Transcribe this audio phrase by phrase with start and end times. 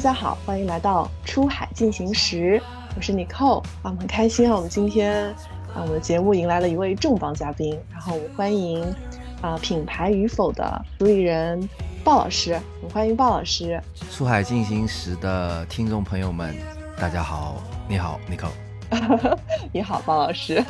[0.00, 2.60] 家好，欢迎来到出海进行时，
[2.96, 5.26] 我是 Nicole 啊，我们很开心啊，我们今天
[5.74, 8.82] 啊，我们的节目迎来了一位重磅嘉宾，然后我们欢迎
[9.42, 11.68] 啊品牌与否的主理人
[12.02, 13.78] 鲍老师，我们欢迎鲍老师。
[14.10, 16.56] 出海进行时的听众朋友们，
[16.96, 17.56] 大家好，
[17.86, 19.36] 你好，Nicole，
[19.70, 20.64] 你好，鲍老师，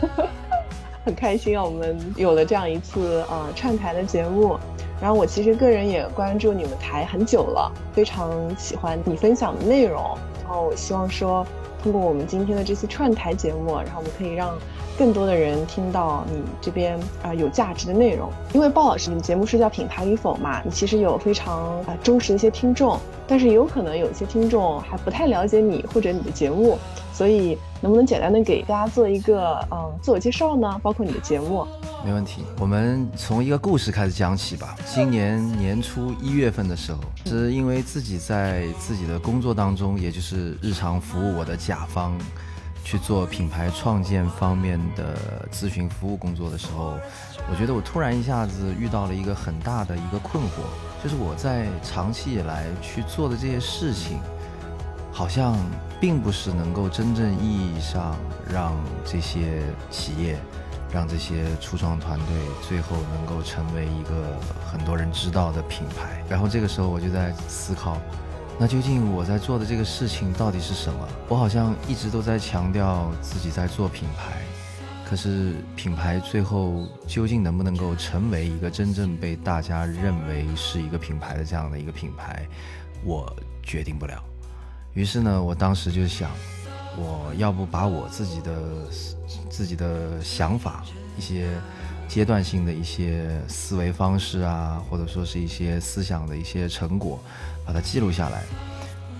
[1.06, 4.58] 很开心啊，我们有了这样一次啊串台的节目。
[5.00, 10.02] 然后我其实个人也关注你们台很久了，非常喜欢你分享的内容。
[10.42, 11.46] 然后我希望说，
[11.82, 14.58] 通过我们今天的这次串台节目，然后我们可以让
[14.98, 18.28] 更多的人听到你这边啊有价值的内容。
[18.52, 26.76] 因为鲍老师，你的节目是叫品牌与否嘛，你其实有非常啊忠实的一些听众，但是有可能有些听众还不太了解你或者你的节目，
[27.20, 30.80] 所以能不能简单的给大家做一个嗯自我介绍呢？
[30.82, 31.66] 包括你的节目。
[32.02, 34.74] 没问题，我们从一个故事开始讲起吧。
[34.86, 42.16] 今年年初一月份的时候，是因为自己在自己的工作当中，也就是日常服务我的甲方
[42.82, 45.14] 去做品牌创建方面的
[45.52, 46.94] 咨询服务工作的时候，
[47.50, 54.18] 我觉得我突然一下子遇到了一个很大的一个困惑，就是我在长期以来去做的这些事情，
[55.12, 55.54] 好像
[56.00, 58.16] 并不是能够真正意义上
[58.50, 60.38] 让这些企业。
[60.92, 62.26] 让这些初创团队
[62.68, 64.36] 最后能够成为一个
[64.66, 66.20] 很多人知道的品牌。
[66.28, 67.96] 然后这个时候我就在思考，
[68.58, 71.08] 那究竟我在做的这个事情到底是什么？
[71.28, 74.42] 我好像一直都在强调自己在做品牌，
[75.08, 82.44] 可是品牌最后究竟能不能够成为一个真正被大家认为是一个品牌的这样的一个品牌，
[83.04, 84.29] 我决定不了。
[84.94, 86.30] 于是呢，我当时就想。
[86.96, 88.52] 我要不把我自己的
[89.48, 90.84] 自己的想法，
[91.16, 91.48] 一些
[92.08, 97.20] 阶段性的一些思维方式啊，或者说是一些思想的一些成果，
[97.64, 98.42] 把它记录下来。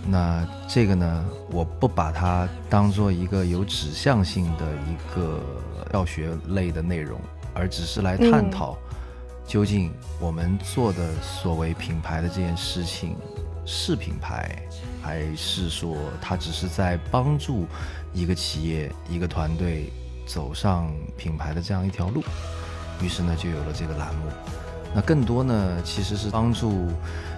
[0.05, 5.41] 那这个呢，我不把它当做一个有指向性的一个
[5.93, 7.21] 教学类的内容，
[7.55, 8.77] 而只是来探讨，
[9.47, 13.17] 究竟我们做的所谓品牌的这件事情
[13.65, 14.61] 是品牌。
[15.03, 17.67] 还是说，他只是在帮助
[18.13, 19.93] 一个企业、一个团队
[20.27, 22.23] 走上品牌的这样一条路。
[23.03, 24.31] 于是呢，就有了这个栏目。
[24.93, 26.89] 那更多呢，其实是帮助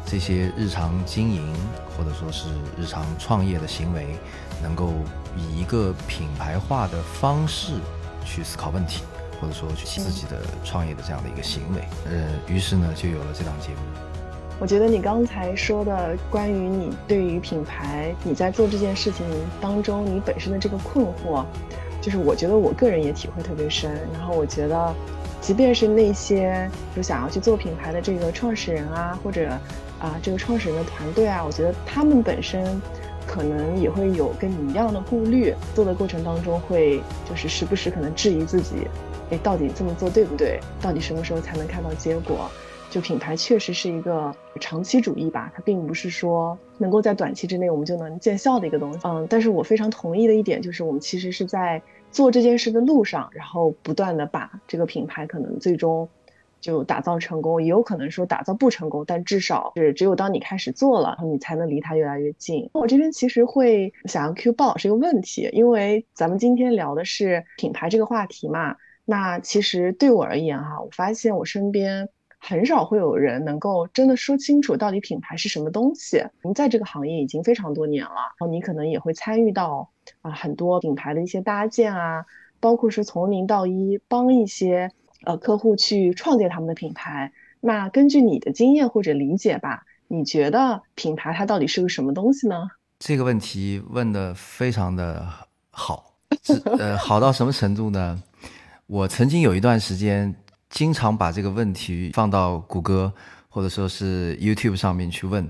[0.06, 1.55] 这些日常经营
[1.97, 4.17] 或者说是日常创业的行为，
[4.62, 4.93] 能够
[5.37, 7.75] 以一个品牌化的方式
[8.25, 9.03] 去思考问题，
[9.39, 11.84] 或者说去自己的创业的这样的一个行为。
[12.06, 14.12] 呃，于是呢，就有了这档节目。
[14.62, 19.27] 我觉得你刚才说的关于你对于品牌，你在做这件事情
[19.61, 21.45] 当中你本身的这个困惑，
[22.00, 23.91] 就是我觉得我个人也体会特别深。
[24.12, 24.95] 然后我觉得，
[25.41, 29.49] 即便是那些就想要去做品牌的这个创始人啊，或者
[29.99, 32.81] 啊这个创始人的团队啊，我觉得他们本身
[33.27, 38.87] 可能也会有跟你一样的顾虑，做的过程当中会就是时不时可能质疑自己，
[39.33, 40.61] 哎，到底这么做对不对？
[40.81, 42.49] 到底什么时候才能看到结果？
[42.92, 44.30] 就品牌确实是一个
[44.60, 48.98] 长期主义吧，它并不是说能够在短期之内我们就能见效的一个东西。
[49.04, 56.06] 嗯，但是我非常同意的一点就是，我们其实是在做这件事的路上，然后不断的把这个品牌可能最终
[56.60, 62.69] 就打造成功，也有可能说打造不成功，但至少是只有当你开始做了，然后你才能离它越来越近。
[62.75, 68.76] 我这边其实会想要 Q 鲍老师一个问题，因为咱们今天聊的是品牌这个话题嘛，
[69.06, 72.10] 那其实对我而言哈，我发现我身边。
[72.44, 76.25] 很少会有人能够真的说清楚到底品牌是什么东西。
[76.42, 79.88] 您在这个行业已经非常多年了，然后你可能也会参与到
[80.22, 82.26] 啊很多品牌的一些搭建啊，
[82.58, 84.91] 包括是从零到一帮一些
[85.25, 87.32] 呃客户去创建他们的品牌。
[87.60, 92.56] 那根据你的经验或者理解吧，你觉得品牌它到底是个什么东西呢？
[92.98, 95.25] 这个问题问的非常的
[95.70, 96.12] 好，
[96.76, 98.20] 呃，好到什么程度呢？
[98.88, 100.34] 我曾经有一段时间。
[100.72, 103.12] 经常把这个问题放到谷歌
[103.48, 105.48] 或者说是 YouTube 上面去问，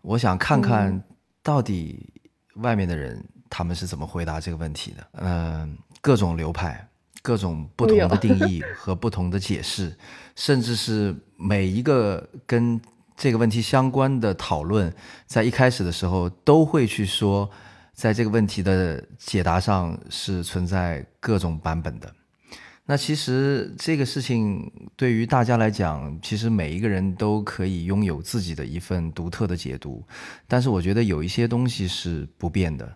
[0.00, 1.02] 我想看看
[1.42, 2.08] 到底
[2.54, 5.06] 外面的人他们是怎么回答这个问题的。
[5.14, 6.88] 嗯，各种流派、
[7.20, 9.92] 各种不同的定义和不同的解释，
[10.36, 12.80] 甚至是每一个跟
[13.16, 14.94] 这个问题相关的讨论，
[15.26, 17.50] 在一开始的时候都会去说，
[17.92, 22.14] 在这个问题的解答上是存在各种版本的。
[22.90, 30.04] 那其实这个事情对于大家来讲，其实每一个人都可以拥有自己的一份独特的解读。
[30.48, 32.92] 但是我觉得有一些东西是不变的。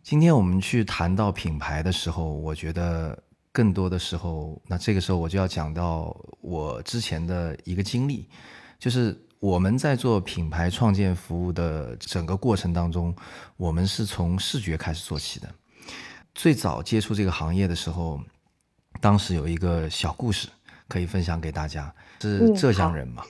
[0.00, 3.20] 今天我们去谈到品牌的时候，我觉得
[3.50, 8.28] 更多的时候，那这个时候我就要讲到我之前的一个经历。
[8.78, 13.12] 就是我们在做品牌创建服务的整个过程当中，
[13.56, 15.52] 我们是从视觉开始做起的。
[16.32, 18.20] 最早接触这个行业的时候，
[19.00, 20.48] 当时有一个小故事
[20.88, 23.22] 可以分享给大家，是浙江人嘛。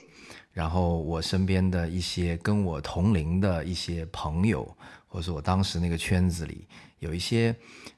[0.51, 4.63] 然后我身边的一些跟我同龄的一些朋友，
[5.07, 6.67] 或者说我当时那个圈子里，
[6.97, 7.55] 有一些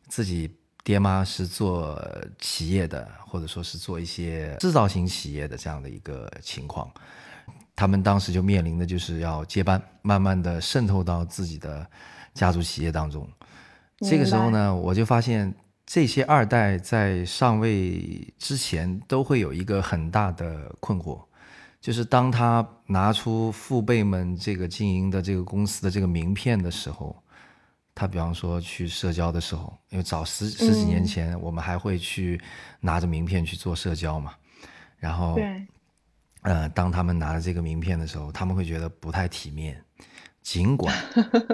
[0.10, 1.98] 自己爹妈是做
[2.40, 6.92] 企业的，或者说是做一些制造型企业的这样的一个情况，
[7.78, 11.90] 他们当时就面临的就是要接班，慢慢的渗透到自己的
[12.34, 13.26] 家族企业当中。
[14.00, 15.54] 这个时候呢，我就发现
[15.92, 21.20] 这些二代在上位之前都会有一个很大的困惑。
[21.82, 27.16] 就是当他拿出父辈们这个经营的这个公司的这个名片的时候，
[27.96, 32.40] 他比方说去社交的时候，因为早十十几年前我们还会去
[32.80, 34.36] 拿着名片去做社交嘛，
[35.00, 35.40] 然后，
[36.44, 39.84] 呃，当他们拿着这个名片的时候，他们会觉得不太体面，
[40.44, 40.96] 尽管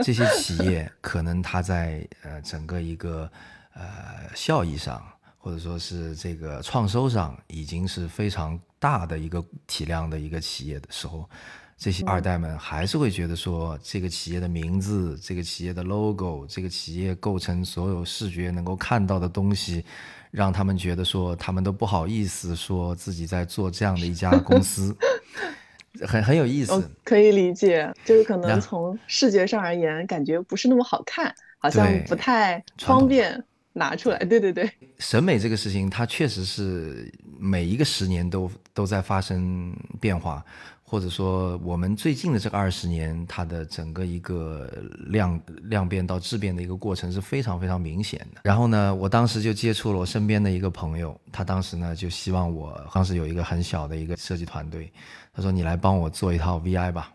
[0.04, 3.32] 这些企业可能它在呃整个一个
[3.76, 5.00] 呃效益上。
[5.38, 11.30] 或者说是这个创收上已经是非常大的一个体量的一个企业的时候，
[11.78, 19.86] 这些二代们还是会觉得说，这个企业的名字、这个企业的 logo、这个企业构成所有视觉能够看到的东西，
[20.32, 24.98] 让他们觉得说，他们都不好意思说自己在做这样的一家公司，
[26.08, 26.90] 很很有意思。
[27.04, 33.46] 可以理解，就是可能从视觉上而言，感觉不是那么好看，好像不太方便。
[33.78, 40.42] 拿出来，对对对，审美这个事情，它确实是每一个十年都都在发生变化，
[40.82, 44.72] 或者说我们最近的这个二十年，它的整个一个
[45.08, 48.40] 量量变到质变的一个过程是非常非常明显的。
[48.46, 54.90] 然后呢，我当时就接触了我身边的一个朋友，他当时呢就希望我当时有一个很小的一个设计团队，
[55.34, 57.12] 他说你来帮我做一套 VI 吧，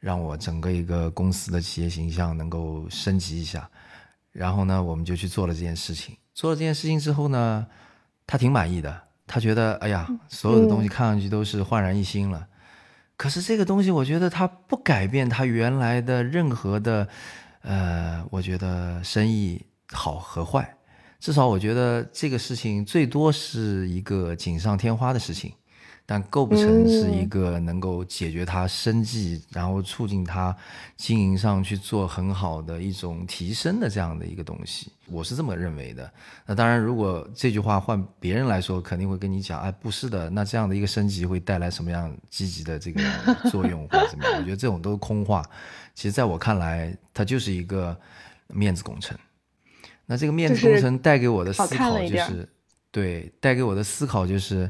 [0.00, 3.70] 让我整个一个公司的企业形象能够升级一下。
[4.32, 6.16] 然后呢，我们就去做了这件事情。
[6.34, 7.66] 做了这件事情之后呢，
[8.26, 9.02] 他挺满意的。
[9.26, 12.48] 他觉得，哎呀，所有的东西看上去都是焕然一新了。
[13.16, 17.06] 可是这个东西，我觉得它不改变它原来的任何的，
[17.60, 20.74] 呃，我觉得生意好和坏。
[21.20, 25.52] 至少我觉得这个事情最多是一个锦上添花的事情。
[26.12, 30.52] 但构不成是一个能够解决他生计，然后促进他
[30.96, 36.12] 经营上去做很好的一种提升的这样的一个东西，我是这么认为的。
[36.44, 43.00] 那当然，如果这句话换别人来说，肯定会跟你讲，哎，不是的，那这样的一个升级会带来什么样积极的这个
[43.48, 44.34] 作用或者怎么样？
[44.38, 45.48] 我觉得这种都是空话。
[45.94, 47.96] 其实，在我看来，它就是一个
[48.48, 49.16] 面子工程。
[50.06, 52.48] 那这个面子工程带给我的思考就是，
[52.90, 54.68] 对，带给我的思考就是。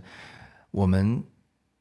[0.73, 1.21] 我们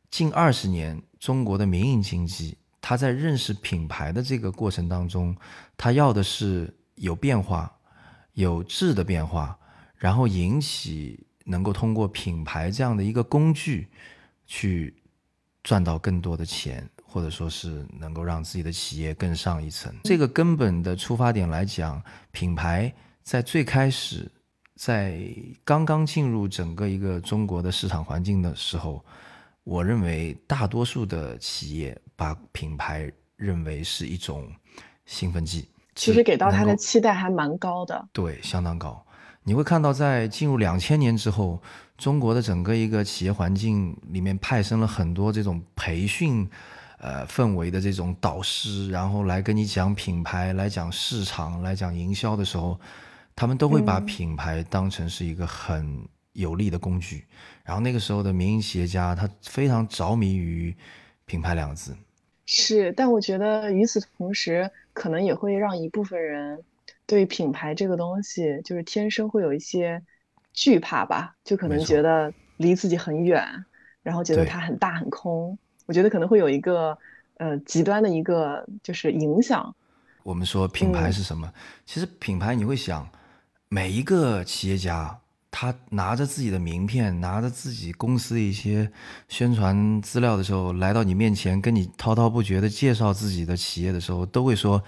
[0.09, 5.35] 近二十年中国的民营经济，它在认识品牌的这个过程当中，
[5.77, 7.71] 它要的是有变化、
[8.33, 9.57] 有质的变化，
[9.95, 13.88] 然后引起能够通过品牌这样的一个工具，
[14.47, 14.95] 去
[15.63, 19.94] 赚到更多的钱，或者说是能够让自己的企业更上一层。
[20.03, 22.01] 这个根本的出发点来讲，
[22.31, 24.31] 品牌在最开始。
[24.75, 25.19] 在
[25.65, 29.04] 刚刚进入整个一个中国的市场环境的时候，
[29.69, 34.52] 我认为大多数的企业把品牌认为是一种
[35.06, 39.06] 兴奋剂，其实给到他的期待还蛮高的，对，相当高。
[39.44, 41.61] 你会看到，在进入两千年之后，
[41.99, 46.49] 中国的整个一个企业环境里面派生了很多这种培训，
[46.97, 52.80] 呃，氛围的这种导师，然后来跟你讲品牌，来讲市场，来讲营销的时候。
[53.35, 57.26] 他们都会把品牌当成是一个很有利的工具，
[57.64, 60.76] 然后那个时候的民营企业家他非常着迷于
[61.26, 61.95] 品牌两个字。
[62.45, 66.64] 是，但我觉得与此同时，可能也会让一部分人
[67.06, 70.02] 对品牌这个东西就是天生会有一些
[70.54, 73.66] 惧怕吧，就可能觉得离自己很远，
[74.02, 75.57] 然后觉得它很大很空。
[75.86, 76.98] 我觉得可能会有一个
[77.38, 79.76] 呃极端的一个就是影响。
[80.24, 81.52] 我们说品牌是什么？
[81.86, 83.07] 其实品牌你会想。
[83.71, 85.19] 每一个企业家，
[85.51, 88.91] 他拿着自己的名片，拿着自己公司一些
[89.27, 94.81] 宣传资料的时候，来到你面前，跟你滔滔不绝的介绍自己的企业的时候，都会说：“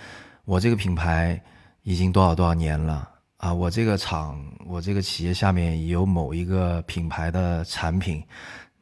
[0.45, 1.41] 我这个品牌
[1.83, 3.53] 已经多少多少年了啊！
[3.53, 8.23] 我这个厂，我这个企业下面有某一个品牌的产品。”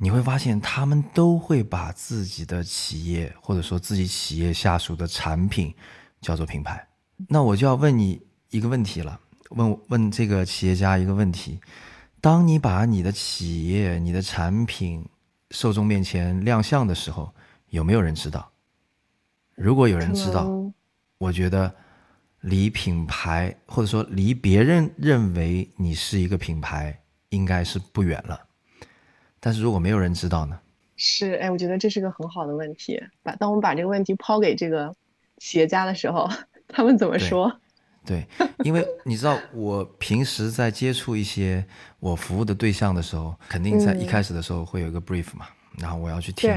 [0.01, 5.75] 你会发现，他们都会把自己的企业或者说自己企业下属的产品
[6.21, 6.87] 叫做品牌。
[7.27, 9.19] 那我就要问你一个问题了。
[9.49, 11.59] 问问这个企业家一个问题：
[12.21, 15.05] 当你把你的企业、你的产品
[15.51, 17.33] 受众面前亮相的时候，
[17.69, 18.51] 有没有人知道？
[19.55, 20.49] 如果有人知道，
[21.17, 21.73] 我觉得
[22.41, 26.97] 离品牌或者说离别人认为你是一个品牌
[27.29, 28.39] 应该是不远了。
[29.39, 30.59] 但是如果没有人知道呢？
[30.95, 33.01] 是，哎，我觉得这是个很好的问题。
[33.23, 34.93] 把当我们把这个问题抛给这个
[35.37, 36.29] 企业家的时候，
[36.67, 37.59] 他们怎么说？
[38.09, 38.27] 对，
[38.63, 41.63] 因为 你知道，我平时在接触一些
[41.99, 45.45] 我服务的对象的时候，肯定在一开始的时候会有一个 brief 嘛，
[45.77, 46.51] 然后我要去听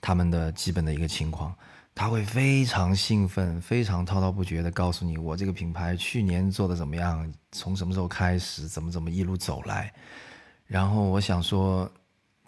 [0.00, 1.54] 他们的基本的一个情况，
[1.94, 9.92] 他会非常兴奋、非常滔滔不绝的告诉你，我这个品牌去年做的怎么样，从什么时候开始，怎么怎么一路走来。
[10.66, 11.86] 然后我想说，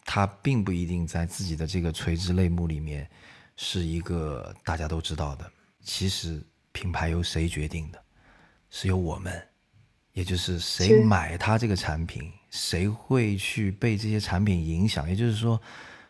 [0.07, 3.07] 他并不一定在自己的这个垂直类目里面
[3.57, 5.45] 是一个大家都知道的。
[5.85, 8.03] 其实品牌由谁决定的？
[8.71, 9.33] 是由我们，
[10.13, 15.61] 也就是谁买它这个产品，谁会去被这些产品影响，也就是说，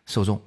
[0.05, 0.41] 受众，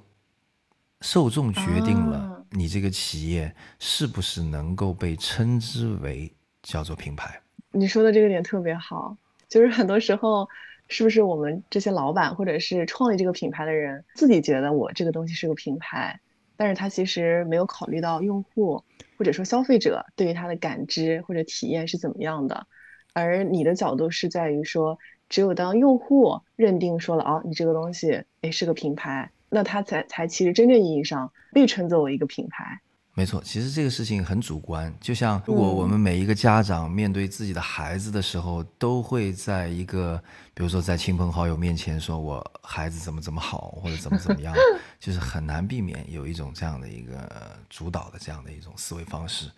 [1.00, 2.36] 受众决定了啊。
[2.50, 7.40] 你这个企业是不是能够被称之为叫做品牌。
[7.70, 9.16] 你说的这个点特别好，
[9.48, 10.48] 就是很多时候，
[10.88, 16.18] 是不是我们这些老板或者是创立这个品牌的人，自己觉得我这个东西是个品牌，
[16.60, 18.84] 但是他其实没有考虑到用户
[19.16, 22.66] 或者说消费者对于他的感知或者体验是怎么样的，
[23.14, 24.98] 而你的角度是在于说，
[25.30, 32.82] 只有当用户认定说了啊，你这个东西诶是个品牌，那他才才其实真正意义上被称作为一个品牌。
[33.20, 40.16] 没错，其实这个事情很主观，就像如果嗯我们每一个家长面对自己的孩子的时候，都会在一个，
[40.54, 44.54] 比如说在亲朋好友面前说我孩子怎么怎么好，或者怎么怎么样，
[44.98, 49.50] 就是很难避免有一种这样的一个呃主导的这样的一种思维方式。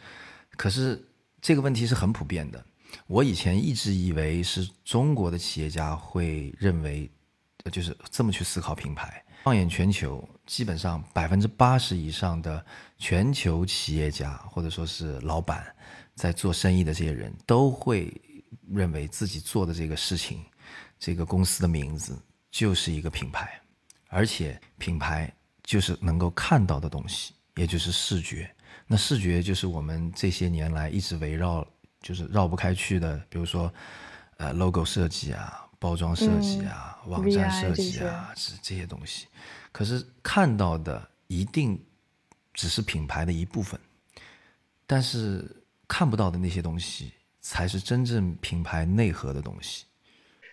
[0.57, 1.01] 可是
[1.41, 2.61] 这个问题是很普遍的，
[3.07, 7.09] 我以前一直以为是中国的企业家会认为，
[7.63, 9.25] 呃就是这么去思考品牌。
[9.43, 12.65] 放眼全球，基本上百分之八十以上的
[12.97, 15.67] 全球企业家或者说是老板，
[16.15, 18.13] 在做生意的这些人都会
[18.71, 20.45] 认为自己做的这个事情，
[20.97, 22.17] 这个公司的名字
[22.53, 23.61] 就是一个品牌，
[24.09, 25.33] 而且品牌
[25.65, 28.49] 就是能够看到的东西，也就是视觉。
[28.87, 31.67] 那视觉就是我们这些年来一直围绕，
[32.01, 33.73] 就是绕不开去的，比如说，
[34.37, 39.27] 呃，logo 设计啊，包装设计啊，网站设计啊，这这些东西。
[39.73, 41.77] 可是看到的一定
[42.55, 43.81] 只是品牌的一部分，
[44.87, 45.45] 但是
[45.89, 47.11] 看不到的那些东西，
[47.41, 49.87] 才是真正品牌内核的东西。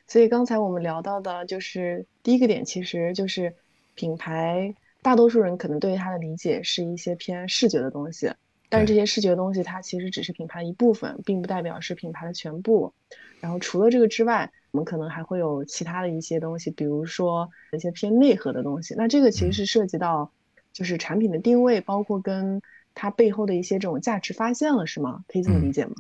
[0.08, 3.54] 所以刚才我们聊到的就是第一个点，其实就是
[3.94, 8.34] 品牌，大多数人可能对于它的理解是一些偏视觉的东西，
[8.68, 12.92] 但是这些视觉的东西它其实只是品牌的一部分，并不代表是品牌的全部。
[13.40, 18.94] 然后除了这个之外，我们可能还会有其他的一些东西，比如说一些偏内核的东西。
[18.96, 20.32] 那这个其实是涉及到
[20.72, 22.62] 就是产品的定位，包括跟
[22.94, 25.24] 它背后的一些这种价值发现了，是吗？
[25.28, 25.94] 可以这么理解吗？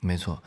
[0.00, 0.42] 没错，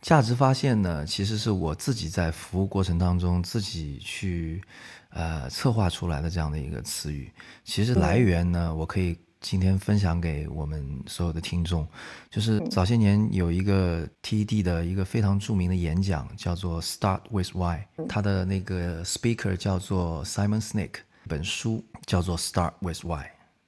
[0.00, 4.62] 价值发现呢，其实是我自己在服务过程当中自己去
[5.10, 7.30] 呃策划出来的这样的一个词语。
[7.64, 11.86] 其实来源呢，我可以今天分享给我们所有的听众，
[12.30, 20.90] 就是早些年有一个 TED 的一个非常著名的演讲，叫做 Start with Why，他的那个 speaker 叫做 Simon Sinek，
[21.26, 23.24] 本书叫做 Start with Why，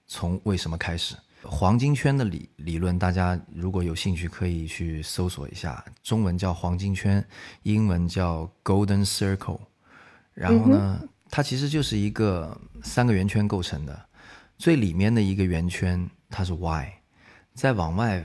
[0.07, 1.17] 从为什么开始。
[1.45, 7.27] 黄金圈的理理论，大家如果有兴趣可以去搜索一下，中文叫黄金圈，
[7.63, 9.59] 英文叫 Golden Circle。
[10.35, 14.07] 然后呢，它其实就是一个三个圆圈构成的，
[14.63, 16.87] 最里面的一个圆圈它是 Why，
[17.53, 18.25] 再往外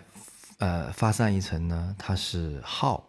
[0.60, 3.02] 呃发散一层呢，它是 How，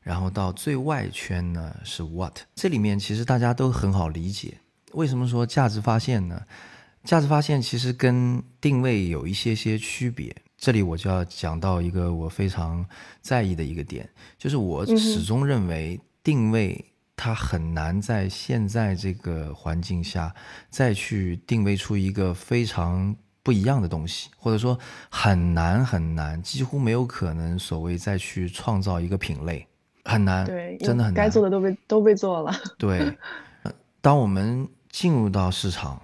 [0.00, 2.40] 然后到最外圈呢是 What。
[2.56, 4.58] 这里面其实大家都很好理解，
[4.90, 6.42] 为什么说价值发现呢？
[7.04, 10.34] 价值发现其实跟定位有一些些区别。
[10.58, 12.84] 这里我就要讲到一个我非常
[13.20, 16.84] 在意的一个点，就是我始终认为定位
[17.16, 20.34] 它很难在现在这个环境下
[20.68, 24.78] 再去定位出一个非常不一样的东西，或者说
[25.10, 29.66] 很难很难，几乎没有可能所谓再去创造一个品类，
[30.04, 31.24] 很难，对，真的很难。
[31.24, 32.52] 该做的都被都被做了。
[32.78, 33.16] 对，
[33.62, 36.00] 呃 当我们进入到市场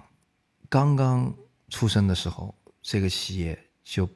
[0.69, 1.33] 刚刚
[1.69, 4.07] 出生的时候，这个企业就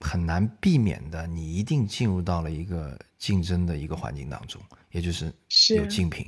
[0.00, 6.26] 很难避免的，你一定进入到了一个竞争的一个环境当中，也就是是有竞品。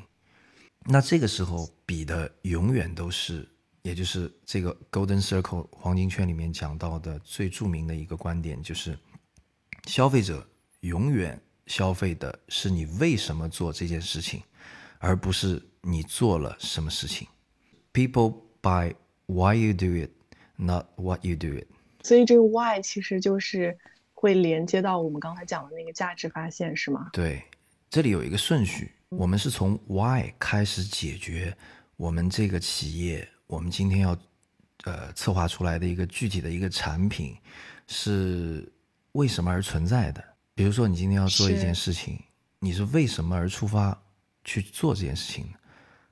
[0.84, 3.48] 那这个时候比的永远都是，
[3.82, 8.98] 也就是这个 Golden Circle 黄金圈里面讲到的最著名的一个观点，就是
[9.86, 10.46] 消费者
[10.80, 14.42] 永远消费的是你为什么做这件事情，
[14.98, 17.28] 而不是你做了什么事情。
[17.92, 18.94] People buy
[19.26, 20.10] why you do it,
[20.56, 21.66] not what you do it。
[22.02, 23.78] 所以这个 why 其实就是
[24.14, 27.10] 会连接到我们刚才讲的那个价值发现，是吗？
[27.12, 27.44] 对，
[27.88, 31.54] 这里有一个顺序，我们是从 why 开始解决
[31.96, 34.16] 我们这个企业，我们今天要
[34.84, 37.36] 呃策划出来的一个具体的一个产品
[37.86, 38.66] 是
[39.12, 40.24] 为什么而存在的。
[40.54, 42.18] 比如说，你今天要做一件事情，
[42.58, 43.96] 你是为什么而出发
[44.44, 45.46] 去做这件事情？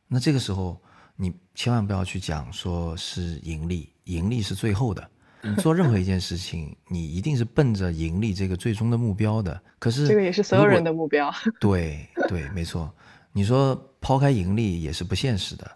[0.07, 0.79] 那这个时候，
[1.17, 5.11] 你千万不要去讲说是盈利，盈利是最后的。
[5.43, 9.61] 你做任何一件事情，你一定是奔着盈利这个最终的目标的。
[9.79, 11.33] 可是这个也是所有人的目标。
[11.61, 12.93] 对对，没错。
[13.33, 15.71] 你说抛开盈利也是不现实的，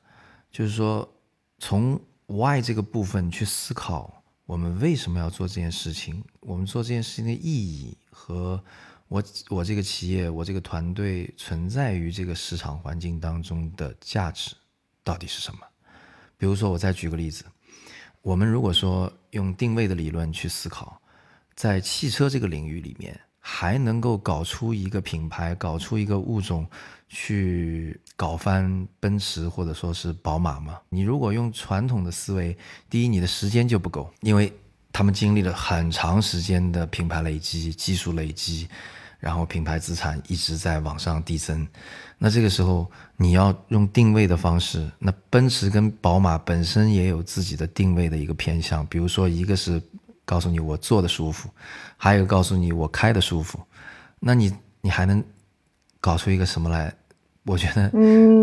[0.50, 1.08] 就是说
[1.58, 6.22] 从 why 这个部分去思考，我们为什么要做这件事情？
[6.40, 8.62] 我们做这件事情的意义和
[9.08, 14.54] 我我这个企业、我这个团队存在于这个市场环境当中的价值
[15.02, 15.60] 到底是什么？
[16.36, 17.44] 比如说，我再举个例子。
[18.20, 21.00] 我们如果说用定位的理论去思考，
[21.54, 26.66] 在汽车这个领域里面，还能够搞出一个品牌、搞出一个物种，
[27.08, 30.80] 去搞翻奔驰或者说是宝马吗？
[30.88, 32.56] 你如果用传统的思维，
[32.88, 34.52] 第一，你的时间就不够，因为
[34.92, 38.68] 他们经历了很长时间的品牌累积、技术累积。
[39.24, 41.66] 然后品牌资产一直在往上递增，
[42.18, 49.80] 那这个时候你要用定位的方式，那奔驰跟宝马本身也有自己的定位的一个偏向，比如说一个是
[50.26, 51.48] 告诉你我坐的舒服，
[51.96, 53.58] 还有一个告诉你我开的舒服，
[54.20, 55.24] 那你你还能
[56.02, 56.92] 搞出一个什么来？
[57.44, 57.86] 我觉得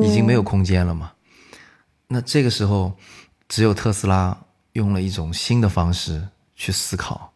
[0.03, 1.11] 已经没有空间了嘛。
[2.07, 2.91] 那这个时候
[3.47, 4.35] 只有特斯拉
[4.73, 7.31] 用了一种新的方式去思考，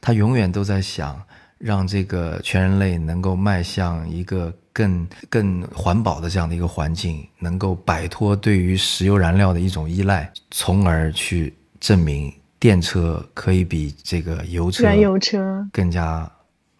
[0.00, 1.20] 他永远都在想。
[1.58, 16.30] 让这个全人类能够迈向一个更更环保的这样的一个环境，能够摆脱对于石油燃料的一种依赖，从而去证明电车可以比这个油车燃油车更加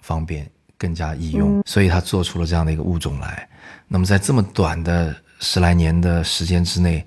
[0.01, 0.47] 方便、
[0.77, 1.63] 更加易用。
[1.65, 3.49] 所以他做出了这样的一个物种来。
[3.89, 7.03] 那么在这么短的十来年的时间之内，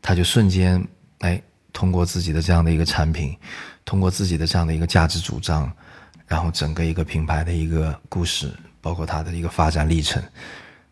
[0.00, 0.84] 他就瞬间
[1.20, 1.40] 哎，
[1.72, 3.36] 通过自己的这样的一个产品，
[3.84, 5.70] 通过自己的这样的一个价值主张。
[6.32, 10.22] 然后整个一个品牌的一个故事，包括它的一个发展历程，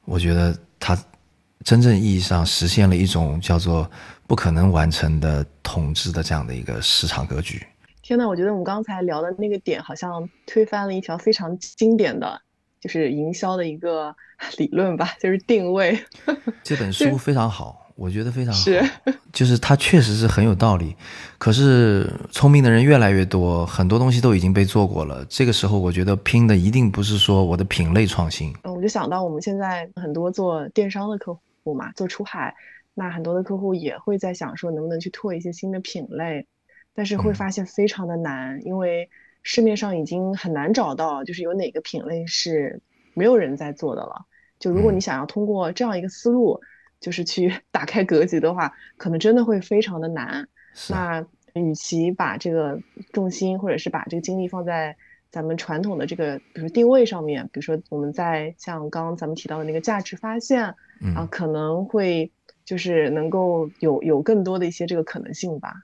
[0.04, 0.94] 我觉得它
[1.64, 3.90] 真正意义上实现了一种叫做
[4.26, 7.66] 不可能完成的统治的这样的一个市场格局。
[8.02, 12.38] 天呐，我觉得我们刚才聊的那个点好像推翻了一条非常经典的，
[12.78, 14.14] 就是营销的一个
[14.58, 15.98] 理论吧， 就是定位。
[16.62, 17.79] 这本书非常好。
[18.00, 18.60] 我觉得非常好，
[19.30, 20.96] 就是它确实是很有道理。
[21.36, 25.22] 可是聪明的人越来越多，很多东西都已经被做过了。
[25.28, 28.54] 这个时候，我觉得拼的一定不是说我的品类创新。
[28.62, 32.54] 嗯，我就想到我们现在很多做电商的客户嘛，做出海，
[32.94, 36.46] 那很多的客户也会在想说能不能去拓一些新的品类，
[36.94, 39.10] 但是会发现非常的难，因为
[39.42, 42.80] 市面上已经很难找到，就是有哪个品类是
[43.12, 44.24] 没有人在做的了。
[44.58, 46.58] 就如果你想要通过这样一个思路。
[47.00, 50.46] 就是去 打开格局的话，可能真的会非常的难。
[50.88, 52.80] 那与其把这个
[53.12, 54.96] 重心或者是把这个精力放在
[55.30, 60.64] 咱们传统的这个，比如定位上面，比如说我们在像刚刚咱们提到的那个价值发现
[61.16, 62.30] 啊，可能会
[62.64, 65.74] 就是能够有有更多的一些这个可能性吧。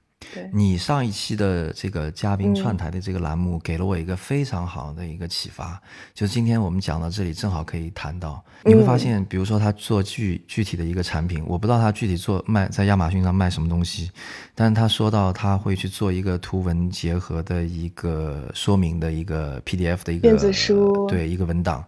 [0.53, 5.81] 你上一期的这个嘉宾串台的这个栏目，给了我一个非常好的一个启发。
[6.15, 14.11] 就今天我们讲到这里，正好可以谈到，你会发现，比如说他做具具体的一个产品，我不知道他具体做卖在亚马逊上卖什么东西，
[14.55, 21.85] 但是他说到他会去做一个图文结合的一个说明的一个 PDF 的一个电子书，对一个文档。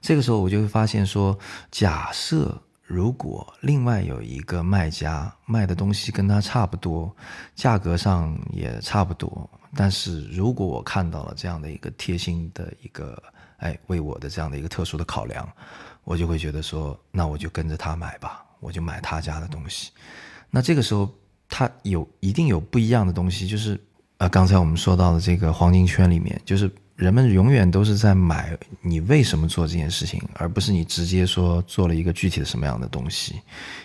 [0.00, 1.38] 这个时候我就会发现说，
[1.70, 2.62] 假设。
[2.88, 7.14] 如果另外有一个卖家卖的东西跟他差不多，
[7.54, 13.22] 价格上也差不多，但是如果我看到了这样的一个贴心的一个，
[13.58, 15.46] 哎，为我的这样的一个特殊的考量，
[16.02, 19.90] 我就会觉得说，那我就跟着他买吧，我就买他家的东西。
[20.48, 21.12] 那这个时候，
[21.46, 23.78] 他有一定有不一样的东西，就是
[24.16, 26.74] 呃，刚才我们说到的这个黄金圈里面，就是。
[26.98, 33.36] 人们永远都是在买你为什么做这件事情，而不是你直接说做了一个具体的什么样的东西。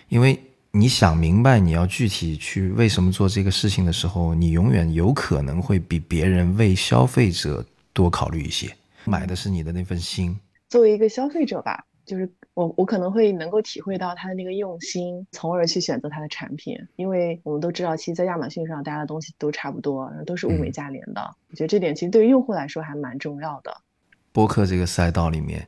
[0.10, 0.38] 因为
[0.72, 8.76] 你想明白你要具体去为什么做这个事情的时候，你永远有可能会比别人为消费者多考虑一些。
[9.06, 10.36] 买的是你的那份心。
[10.70, 11.86] 作为一个消费者吧。
[12.06, 16.76] 就是我，我可能会能够体会到他的那个用心，从而去选择他的产品。
[16.96, 21.36] 因为我们都知道，其实，在亚马逊上，大家的东西都差不多，都是物美价廉的。
[21.50, 23.76] 我觉得这点其实对于用户来说还蛮重要的。
[24.32, 25.66] 播客这个赛道里面，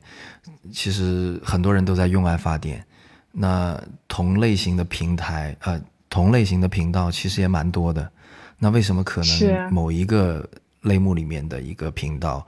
[0.72, 2.84] 其实很多人都在用爱发电。
[3.30, 8.10] 那同类型的平台，呃，同类型的频道其实也蛮多的。
[8.58, 10.48] 那为什么可能某一个
[10.80, 12.46] 类目里面的一个频道，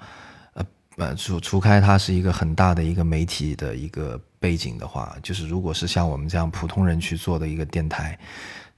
[0.99, 8.19] 呃呃，除除开它是一个很大的一个媒体的一个背景的话，就是如果是像我们这样普通人去做的一个电台，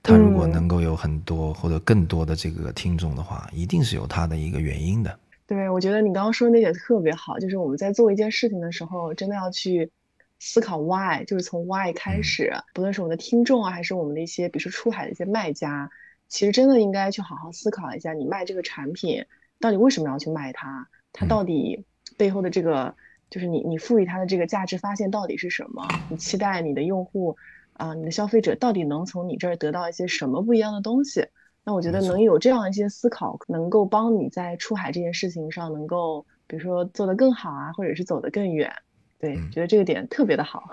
[0.02, 0.52] 它如果嗯。
[0.52, 5.18] 能够有很多或者更多的这个听众的话，一定是有它的一个原因的。
[5.46, 9.90] 对，我觉得你刚刚说的那点特别好，就是我们在做一件事情的时候，真的要去
[10.38, 12.22] 思考 why，就是从 why 开嗯。
[12.22, 15.90] 始，不论是我们的听众啊，还是我们的一些，比如说出海的一些卖家，
[16.28, 19.24] 其实真的应该去好好思考一下，你卖这个产品
[19.59, 21.28] 到底为什么要去卖它，它嗯。
[21.28, 21.85] 到底
[22.20, 22.94] 背后的这个，
[23.30, 26.02] 就是你你赋予它的这个价值发现到底是什么？
[26.09, 27.35] 你期待你的用户
[27.72, 31.26] 啊，你的消费者到底能从你这儿得到一些什么不一样的东西？
[31.64, 38.70] 那我觉得能有这样一些思考，能够帮你在出海这件事情上能够，比如说做得更好啊，或者是走得更远。
[39.18, 40.64] 对，嗯觉得这个点特别的好。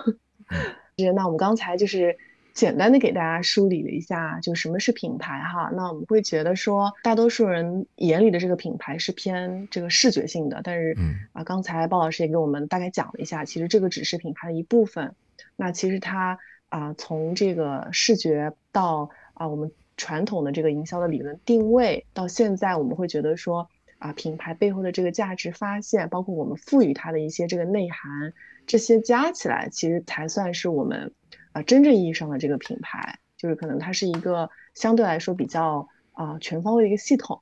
[0.99, 2.17] 是，那我们刚才就是
[2.58, 5.70] 简单的给大家梳理了一下，就什么是品牌哈。
[5.76, 15.13] 那我们会觉得说，大多数人眼里的这个品牌是偏这个视觉性的，但是嗯啊，刚才鲍老师也给我们大概讲了一下，其实这个只是品牌的一部分。
[15.56, 16.39] 那其实它
[16.70, 28.34] 啊，从这个视觉到啊我们传统的这个营销的理论定位，到现在我们会觉得说啊，品牌背后的这个价值发现，包括我们赋予它的一些这个内涵，
[28.65, 31.13] 这些加起来，其实才算是我们
[31.58, 37.39] 啊真正意义上的这个品牌，就是可能它是一个相对来说比较啊全方位的一个系统。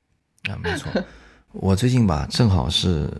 [0.48, 0.90] 啊，没错。
[1.52, 3.10] 我最近吧，正好是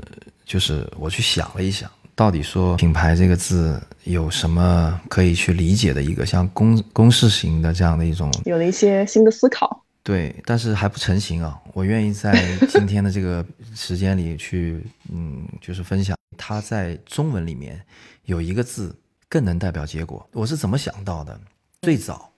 [0.45, 9.85] 就是我去想了一想，到底说品牌这个字有什么可以去理解的一个像公公式型的这样的一种有了一些新的思考。
[10.03, 11.61] 对，但是还不成型啊。
[11.73, 12.33] 我愿意在
[12.69, 14.81] 今天的这个时间里去，
[15.13, 17.81] 嗯，就是分享它在中文里面
[18.25, 18.97] 有一个字
[19.37, 20.27] 更能代表结果。
[20.33, 21.39] 我是怎么想到的？
[21.83, 22.33] 最早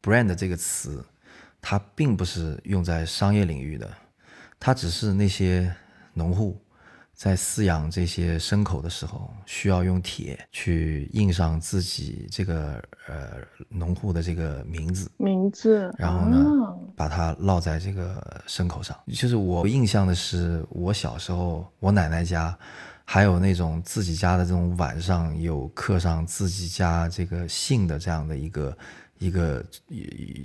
[0.00, 1.04] “brand” 这个词，
[1.60, 3.90] 它并不是用在商业领域的，
[4.60, 5.74] 它只是那些
[6.12, 6.56] 农户
[7.12, 13.30] 在饲养这些牲口的时候，需要用铁去印上自己这个呃
[13.68, 18.96] 农户的这个名字，名字，然后呢啊，把它烙在这个牲口上。
[19.08, 22.56] 就是我印象的是，我小时候我奶奶家，
[23.04, 28.78] 还有那种自己家的这种碗上有刻上自己家这个姓的这样的一个
[29.18, 29.64] 一个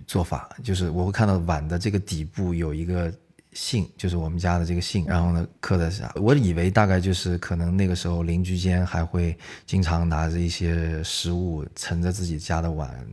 [0.05, 3.11] 做法，就是我会看到碗的这个底部有一个。
[3.51, 6.09] 姓就是我们家的这个姓，然后呢刻在上。
[6.17, 13.03] 我以为大概就是可能那个时候邻居间还会经常拿着一些食物盛着自己家的碗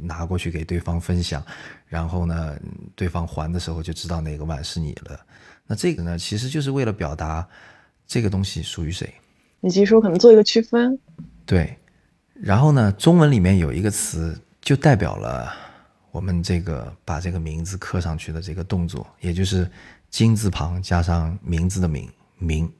[0.00, 1.44] 拿过去给对方分享，
[1.86, 2.56] 然后呢
[2.94, 5.20] 对方还的时候就知道哪个碗是你了。
[5.66, 7.46] 那这个呢其实就是为了表达
[8.06, 9.12] 这个东西属于谁。
[9.60, 10.98] 以及说可能做一个区分。
[11.46, 11.76] 对，
[12.34, 15.52] 然后呢中文里面有一个词就代表了。
[16.10, 19.68] 我们这个把这个名字刻上去的这个动作，也就是
[20.10, 22.72] 金字旁加上名字的名名，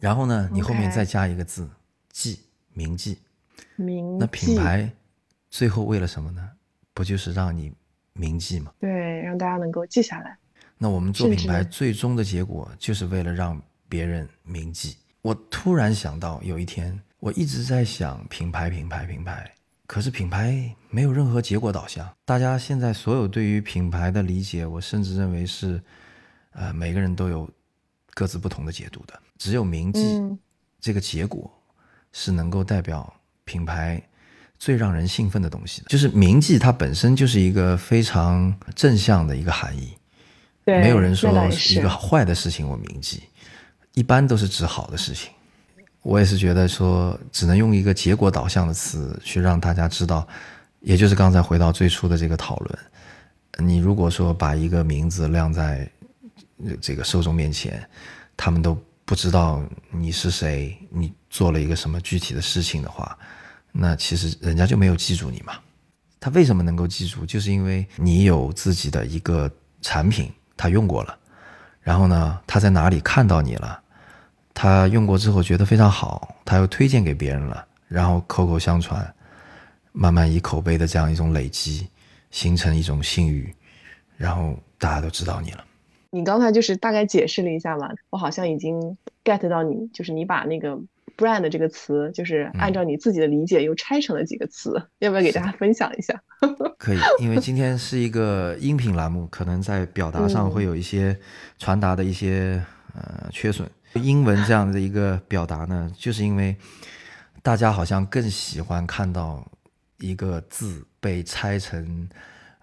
[0.00, 1.70] 然后呢，你后面再加一个字
[2.10, 2.40] 记
[2.72, 3.16] 铭记。
[3.76, 4.90] 名那品牌
[5.50, 6.50] 最后为了什么呢？
[6.92, 7.72] 不就是让你
[8.12, 8.72] 铭记吗？
[8.80, 8.90] 对，
[9.20, 10.36] 让大家能够记下来。
[10.76, 14.96] 那我们做品牌最终的结果就是为了让别人铭记。
[15.20, 19.52] 我突然想到，有一天我一直在想品牌，品牌，品牌。
[19.86, 25.82] 可是品牌没有任何结果导向，大家现在所有对于品牌的理解，我甚至认为是，
[26.52, 27.50] 呃，每个人都有
[28.14, 29.20] 各自不同的解读的。
[29.36, 30.38] 只有铭记嗯
[30.80, 31.52] 这个结果，
[32.12, 33.12] 是能够代表
[33.44, 34.00] 品牌
[34.60, 35.88] 最让人兴奋的东西的。
[35.88, 39.92] 就是铭记它本身就是一个非常正向的一个含义，
[40.64, 41.30] 对，没有人说
[41.68, 43.24] 一个坏的事情我铭记，
[43.94, 45.30] 一般都是指好的事情。
[46.02, 50.26] 我也是觉得说，只能用一个结果导向的词去让大家知道，
[50.80, 52.78] 也就是刚才回到最初的这个讨论，
[53.58, 55.86] 你如果说把一个名字亮在
[56.80, 57.86] 这个受众面前，
[58.34, 58.74] 他们都
[59.04, 63.18] 不知道你是谁，你做了一个什么具体的事情的话，
[63.70, 65.52] 那其实人家就没有记住你嘛。
[66.18, 67.26] 他为什么能够记住？
[67.26, 69.50] 就是因为你有自己的一个
[69.82, 71.18] 产品，他用过了，
[71.82, 73.80] 然后呢，他在哪里看到你了，
[74.52, 79.14] 他用过之后觉得非常好，他又推荐给别人了，然后口口相传，
[79.92, 81.88] 慢慢以口碑的这样一种累积，
[82.30, 83.54] 形成一种信誉，
[84.16, 85.64] 然后大家都知道你了。
[86.10, 90.78] 你刚才就是大概解释了一下嘛，我好像已经 get 到你，就是你把那个
[91.20, 96.20] brand 这个词，就是按照你自己的理解又拆成了几个词，要不要给大家分享一下？
[96.78, 101.14] 可以，因为今天是一个音频栏目，可能在表达上嗯会有一些
[101.58, 103.70] 传达的一些呃缺损。
[103.94, 106.56] 英文这样的一个表达呢，就是因为
[107.42, 109.46] 大家好像更喜欢看到
[109.98, 112.08] 一个字被拆成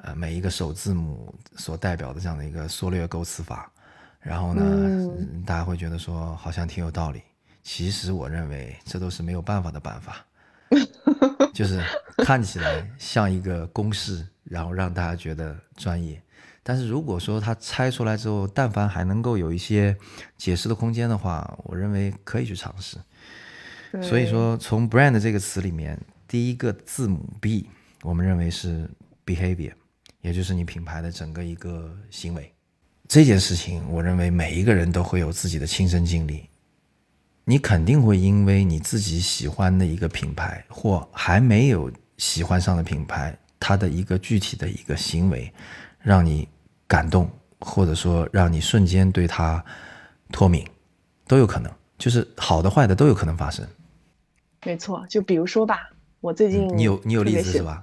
[0.02, 3.72] 呃每一个首字母所代表的这样的一个缩略构词法，
[4.20, 7.22] 然后呢，嗯大家会觉得说好像挺有道理。
[7.68, 10.26] 其实我认为这都是没有办法的办法，
[11.54, 11.84] 就是
[12.20, 16.20] 看起来像一个公式，然后让大家觉得专业。
[16.64, 19.94] 但是如果说它拆出来之后，但凡还能够有一些
[20.38, 22.98] 解释的空间的话，我认为可以去尝试。
[24.02, 27.70] 所以说，从 brand 这个词里面，第一个字母 B，
[28.02, 28.90] 我们认为是
[29.26, 29.74] behavior，
[30.22, 32.50] 也就是你品牌的整个一个行为。
[33.10, 36.48] 这件事情，我认为每一个人都会有自己的亲身经历。
[37.50, 45.50] 你肯定会因为你自己喜欢的一个品牌，或还没有喜欢上的品牌，它的一个具体的一个行为，
[46.02, 46.46] 让你
[46.90, 47.30] 感动，
[47.62, 49.64] 或者说让你瞬间对它
[50.30, 50.68] 脱敏，
[51.26, 53.66] 都有可能，就是好的坏的都有可能发生。
[54.66, 57.82] 没错，就比如说吧，我最近你有你有例子是吧？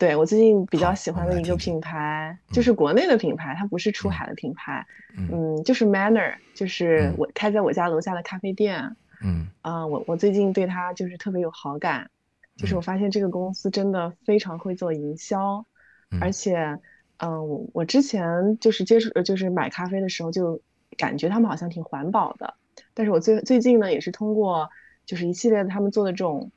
[0.00, 4.86] 对我最近比较喜欢的一个品牌，就是国内的品牌，它不是出海的品牌，
[5.30, 7.14] 嗯，就是 Manner，就是嗯。
[7.18, 9.46] 我开在我家楼下的咖啡店，嗯。
[9.60, 12.10] 啊、我我最近对它就是特别有好感，
[12.56, 15.66] 就是我发现这个公司真的非常会做营销，
[16.10, 16.18] 嗯。
[16.18, 16.56] 而且，
[17.18, 20.62] 嗯、我我之前就是接触呃就是买咖啡的时候就
[20.96, 22.54] 感觉他们好像挺环保的，
[22.94, 24.66] 但是我最最近呢也是通过
[25.04, 26.50] 就是一系列的他们做的这种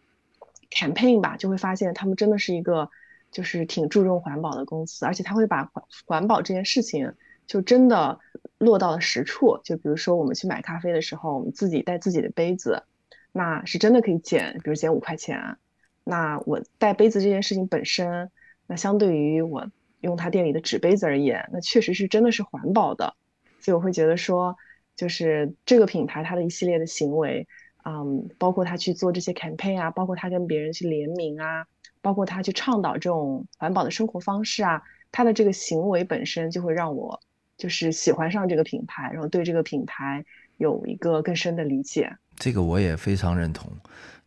[0.71, 2.89] campaign 吧，就会发现他们真的是一个
[3.33, 7.13] 就是挺注重环保的公司，而且他会把环环保这件事情
[7.45, 8.19] 就真的
[8.59, 9.59] 落到了实处。
[9.65, 12.83] 就比如说我们去买咖啡的时候，我们自己带自己的杯子，
[13.31, 15.57] 那是真的可以减，比如减五块钱。
[16.05, 18.29] 那我带杯子这件事情本身，
[18.67, 19.69] 那相对于我
[20.01, 23.15] 用他店里的纸杯子而言，那确实是真的是环保的。
[23.59, 24.55] 所以我会觉得说，
[24.95, 27.47] 就是这个品牌它的一系列的行为，
[27.85, 31.65] 嗯，包括他去做这些 campaign 啊，包括他跟别人去联名啊，
[32.03, 37.17] 包括他去倡导这种环保的生活方式啊，他的这个行为本身就会让我
[37.57, 40.23] 就是喜欢上这个品牌，然后对这个品牌
[40.57, 42.13] 有一个更深的理解。
[42.35, 43.71] 这个我也非常认同，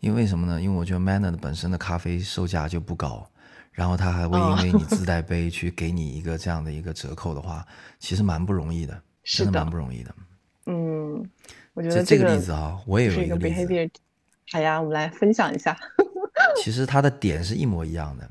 [0.00, 0.60] 因为什么呢？
[0.60, 3.28] 因为我觉得 Manner 的本身的咖啡售价就不高，
[3.72, 7.66] 然后他还会因为你自 带杯去给你一个这样的一个折扣的话，
[7.98, 10.14] 其实蛮不容易的，的真的蛮不容易的。
[10.64, 11.28] 嗯，
[11.74, 13.90] 我觉这得这个例子啊，我也有是一个例子，behavior。
[14.52, 15.76] 好呀，我们来分享一下。
[16.66, 18.28] 其实它的点是一模一样的，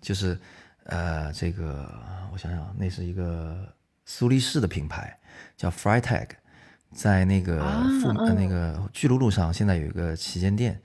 [0.00, 0.40] 就是
[0.84, 1.86] 呃，这个
[2.32, 3.70] 我想想，那是一个
[4.06, 5.14] 苏黎世的品牌，
[5.54, 6.30] 叫 Freitag，
[6.94, 10.80] 在那个啊富、呃嗯那个巨鹿路上现在有一个旗舰店，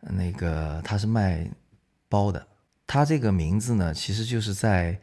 [0.00, 1.48] 呃那个它是卖
[2.08, 2.44] 包的，
[2.84, 5.00] 它这个名字呢，其实就是在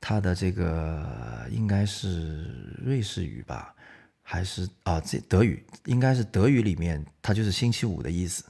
[0.00, 3.72] 它的这个应该是瑞士语吧，
[4.20, 8.42] 还是啊这德语，应该是德语里面它就是星期五的意思。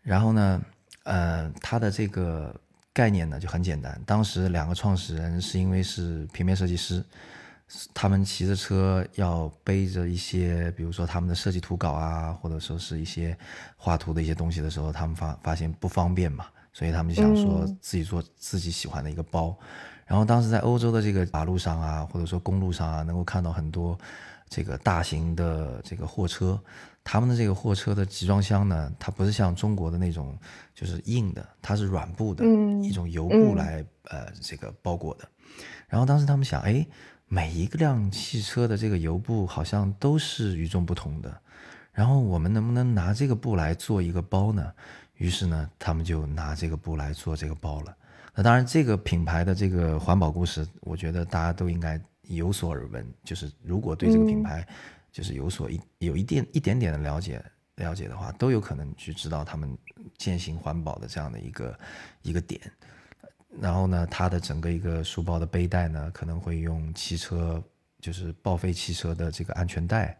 [0.00, 0.62] 然后呢，
[1.10, 2.54] 呃，它的这个
[2.92, 4.00] 概念呢就很简单。
[4.06, 7.04] 当时两个创始人是因为是平面设计师，
[7.92, 13.36] 他们骑着车要背着一些，比如说他们的设计图稿啊，或者说是一些
[13.76, 19.56] 画图的一些东西的时候，他们发发现不方便嘛，所以他们就想说自己做自己喜欢的一个包。
[20.06, 23.98] 然后当时在欧洲的这个马路上啊，或者说公路上啊，能够看到很多
[24.48, 26.60] 这个大型的这个货车，
[27.02, 30.38] 他们的这个货车的集装箱呢，它不是像中国的那种
[30.74, 35.28] 就是硬的，它是软布的，嗯一种油布嗯来、呃这个包裹的。
[35.88, 36.86] 然后当时他们想，哎，
[37.26, 41.40] 每一辆汽车的这个油布好像都是与众不同的，
[41.92, 44.72] 然后我们能不能拿这个布来做一个包呢？
[45.16, 47.94] 于是呢，他们就拿这个布来做这个包了。
[48.34, 53.04] 那当然，这个品牌的这个环保故事，我觉得大家都应该有所耳闻。
[53.24, 54.66] 就是如果对这个品牌
[55.12, 57.42] 就是有所一有一定一点点的了解
[57.76, 59.76] 了解的话，都有可能去知道他们
[60.16, 61.78] 践行环保的这样的一个
[62.22, 62.60] 一个点。
[63.60, 67.62] 然后呢，它的整个一个书包的背带呢，可能会用汽车
[68.00, 70.18] 就是报废汽车的这个安全带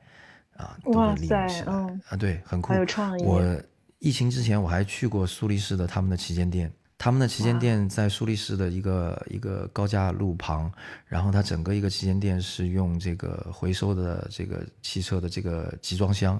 [0.56, 2.00] 啊，都哇会利用起来嗯。
[2.08, 3.18] 啊，对，很酷，好有创。
[3.18, 3.62] 意我。
[4.02, 10.70] 疫情之前我还去过苏黎世的他们的旗舰店，他们的旗舰店在苏黎世的一个一个高架路旁，
[11.06, 16.38] 然后它整个一个旗舰店是用这个回收的这个汽车的这个集装箱，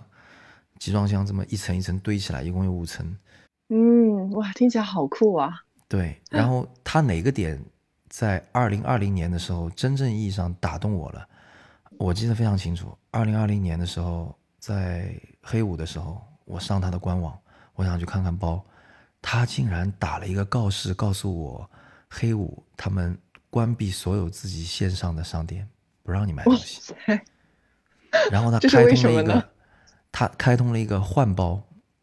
[0.78, 3.16] 集装箱这么一层一层堆起来，一共有五层。
[3.70, 5.62] 嗯，哇，听起来好酷啊！
[5.88, 7.58] 对，然后它哪个点
[8.10, 11.26] 在二零二零年的时候真正意义上打动我了？
[11.96, 17.34] 我记得非常清楚，二零二零年的时候，在黑五的时候，我上它的官网，
[17.74, 18.62] 我想去看看包，
[19.22, 21.70] 他竟然打了一个告示，告诉我
[22.08, 23.16] 黑五他们
[23.50, 25.68] 关闭所有自己线上的商店，
[26.02, 26.92] 不让你买东西。
[28.30, 29.48] 然后他开通了一个，
[30.10, 31.62] 他开通了一个换包，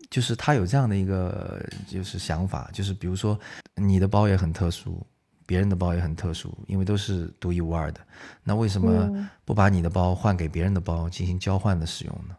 [0.09, 3.37] 就是他有这样的一个就是想法，就是比如说
[3.75, 5.05] 你的包也很特殊，
[5.45, 7.99] 别人的包也很特殊，因为都是独一无二的。
[8.43, 12.35] 那为什么不把你的包换给别人的包进行交换的使用呢？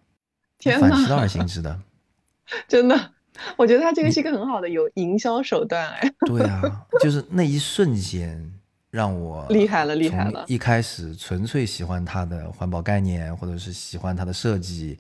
[0.59, 1.79] 天反其道而行之的，
[2.67, 3.13] 真的，
[3.57, 6.13] 我觉得他这个是一个很好的有营销手段哎。
[6.27, 8.53] 对啊，就是那一瞬间
[8.91, 10.45] 让我厉害了，厉害了。
[10.49, 14.99] 一开始纯粹喜欢它的环保概念，或者是喜欢它的设计，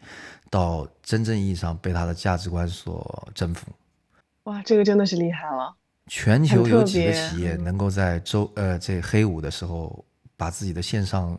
[0.51, 3.67] 到真正意义上被它的价值观所征服。
[4.45, 5.75] 哇，这个真的是厉害了。
[6.07, 10.05] 全球有几个企业能够在周呃这黑五的时候
[10.39, 11.39] 把自己的线上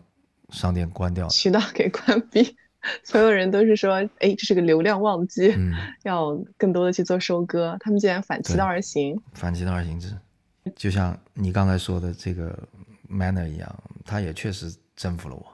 [0.49, 2.55] 商店关掉，渠道给关闭？
[3.03, 5.53] 所有人都是说，哎，这是个流量旺季，
[6.03, 7.75] 要更多的去做收割。
[7.79, 10.15] 他们竟然反其道而行，反其道而行之，
[10.75, 12.57] 就像你刚才说的这个
[13.09, 15.45] Manner 一样，他也确实征服了我。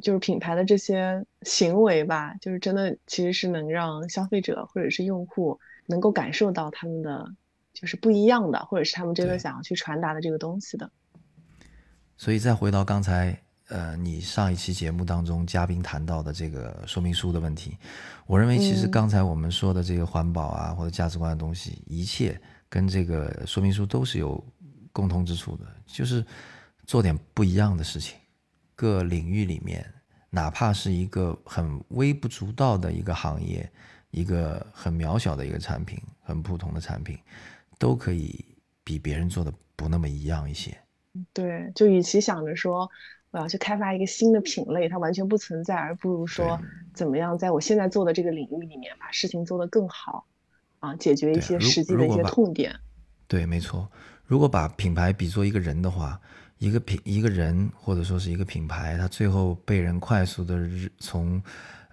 [0.00, 7.30] 就是品牌的这些行为吧，就是真的其实是能让消费者或者是用户能够感受到他们的
[7.74, 10.90] 就是不一样的，或者是他们真的想要去传达的这个东西的。
[12.16, 13.42] 所以再回到刚才。
[13.70, 17.78] 呃，你上一期节目当中嘉宾谈到的这个说明书的问题，
[18.26, 24.44] 我认为其实刚才我们说的这个环保啊或者价值观的东西，一切跟这个说明书都是有
[24.92, 26.24] 共通之处的，就是
[26.84, 28.18] 做点不一样的事情。
[28.74, 29.88] 各领域里面，
[30.30, 33.70] 哪怕是一个很微不足道的一个行业，
[34.10, 37.16] 一个很渺小的一个产品，很普通的产品，
[37.78, 38.44] 都可以
[38.82, 40.76] 比别人做的不那么一样一些。
[41.32, 42.90] 对，就与其想着说。
[43.32, 46.60] 我要去开发一个新的品类，它完全不存在，而不如说
[46.92, 50.26] 怎么样在我现在做的这个领域里面把事情做得更好，
[50.80, 52.74] 啊，解决一些实际的一些痛点。
[53.28, 53.88] 对，没错。
[54.26, 56.20] 如果把品牌比作一个人的话，
[56.58, 61.40] 一个品一个人或者说是一个品牌，它最后被人快速的从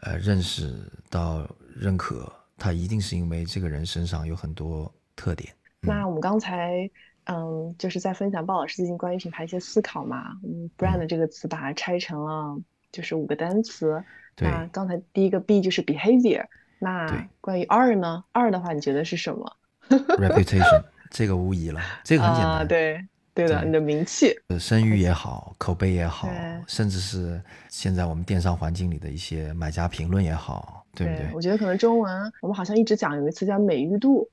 [0.02, 0.74] 呃认识
[1.10, 5.54] 到认可，它一定是因为这个人身上有很多特点。
[5.82, 6.90] 那我们刚才。
[7.30, 10.32] 嗯，就是在分享鲍老师最近关于品牌一些思考嘛。
[10.44, 12.58] 嗯，brand 这个词把它拆成了
[12.92, 14.04] 就是五个单词。
[14.40, 16.46] 那刚才第一个 B 就是 behavior。
[16.80, 19.52] 那关于 R 呢？R 的话，你觉得是什么
[19.90, 22.52] ？Reputation， 这个无疑了，这个很简单。
[22.52, 26.30] 啊对，对的，你的名气、声誉也好，口碑也好，
[26.68, 31.30] 甚至是现在我们电商环境里的一些买家评论也好，对不对？
[31.34, 34.30] 我觉得可能中文我们好像一直讲有一个词叫美誉度。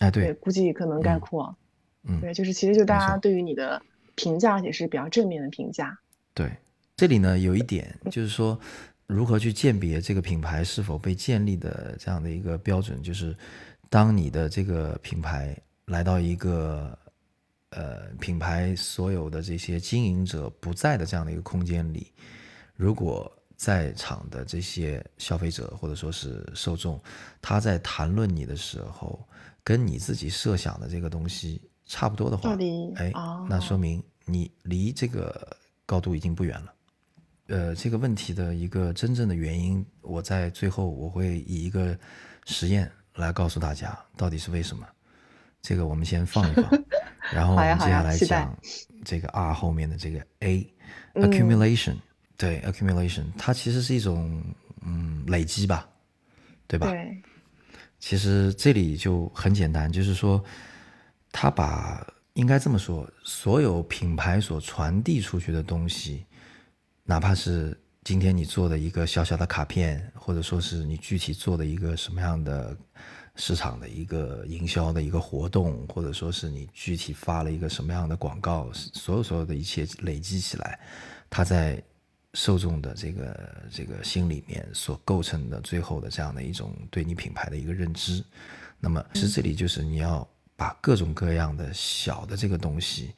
[0.00, 1.46] 哎，对，估计可能概括。
[1.46, 1.56] 嗯，
[2.20, 3.82] 对，就是其实就大家对于你的
[4.14, 5.98] 评价也是比较正面的评价。
[6.32, 6.50] 对，
[6.96, 8.58] 这里呢有一点就是说，
[9.06, 13.36] 如何去鉴别这个品牌是否被建立的这样的一个标准，就是
[13.90, 16.96] 当你的这个品牌来到一个
[17.70, 22.12] 呃品牌所有的这些经营者不在的这样的一个空间里，
[22.76, 27.00] 如果在场的这些消费者或者说是受众，
[27.42, 29.26] 他在谈论你的时候，
[29.64, 31.60] 跟你自己设想的这个东西。
[31.86, 32.56] 差不多的话，
[32.96, 33.12] 哎，
[33.48, 36.72] 那说明你离这个高度已经不远了。
[37.46, 41.96] 呃，这个问题的一个真正的原因，我在最后我会以一个
[42.44, 44.84] 实验来告诉大家到底是为什么。
[45.62, 46.84] 这个我们先放一放，
[47.32, 48.56] 然后我们接下来讲
[49.04, 51.94] 这个 R 后面的这个 A，accumulation。
[52.36, 54.42] 对，accumulation，它其实是一种
[54.82, 55.88] 嗯累积吧，
[56.66, 56.90] 对吧？
[56.90, 57.22] 对。
[58.00, 60.42] 其实这里就很简单，就是说。
[61.38, 66.24] 他把应该这么说，所有品牌所传递出去的东西，
[67.04, 72.74] 哪怕是今天你做的一个小小的卡片，或者说是你具体做的一个什么样的
[73.34, 80.80] 市场的一个营销的一个活动，或者说是你具体发了一个什么样的广告，所有所有的一切累积起来，
[81.28, 81.82] 它在
[82.32, 88.24] 受众的这个这个心里面所构成的最后的这样的一种对你品牌的一个认知，
[88.80, 90.26] 那么其实这里就是你要。
[90.56, 93.12] 把各种各样的小的这个东西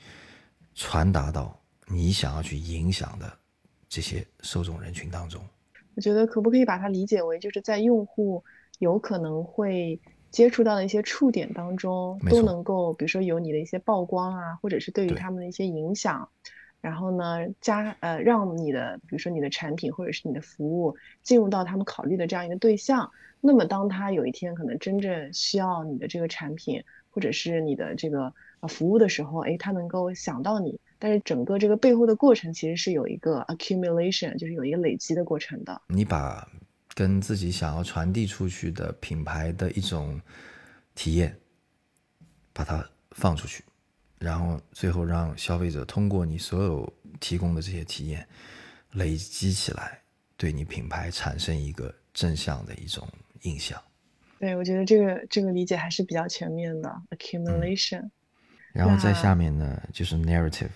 [0.74, 3.32] 传达到你想要去影响的
[3.88, 5.40] 这些受众人群当中。
[5.94, 8.44] 我觉得可不可以把它理解为，就是在用户
[8.78, 16.28] 有可能会接触到的一些触点当中，都能够，比如说有你的一些曝光啊，或者是对于他们的一些影响，
[16.80, 23.10] 然后呢，加呃，让你的，比如说你的产品或者是你的服务进入到他们考虑的这样一个对象。
[23.40, 26.84] 那么，当他有一天可能真正需要你的这个产品。
[27.18, 35.82] 或者是你的这个呃服务的时候，哎，他能够想到你，但是整个这个背后的过程其实是有一个 accumulation，就是有一个累积的过程的。
[35.88, 36.48] 你把
[36.94, 40.20] 跟自己想要传递出去的品牌的一种
[40.94, 41.36] 体验，
[42.52, 43.64] 把它放出去，
[44.20, 48.24] 然后最后让消费者通过你所有提供的这些体验
[48.92, 49.98] 累积起来，
[50.36, 53.08] 对你品牌产生一个正向的一种
[53.42, 53.76] 印象。
[54.38, 57.02] 对，我觉得这个这个理解还是比较全面的。
[57.10, 58.08] accumulation，
[58.72, 60.70] 然后在下面呢就是 narrative。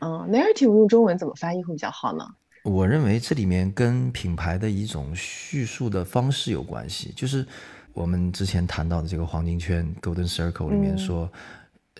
[0.00, 2.26] 嗯，narrative 用中文怎么翻译会比较好呢？
[2.64, 7.46] 我认为这里面跟品牌的一种叙述的方式有关系，就是
[7.92, 11.30] 我们之前谈到的这个黄金圈 （Golden Circle） 里面说，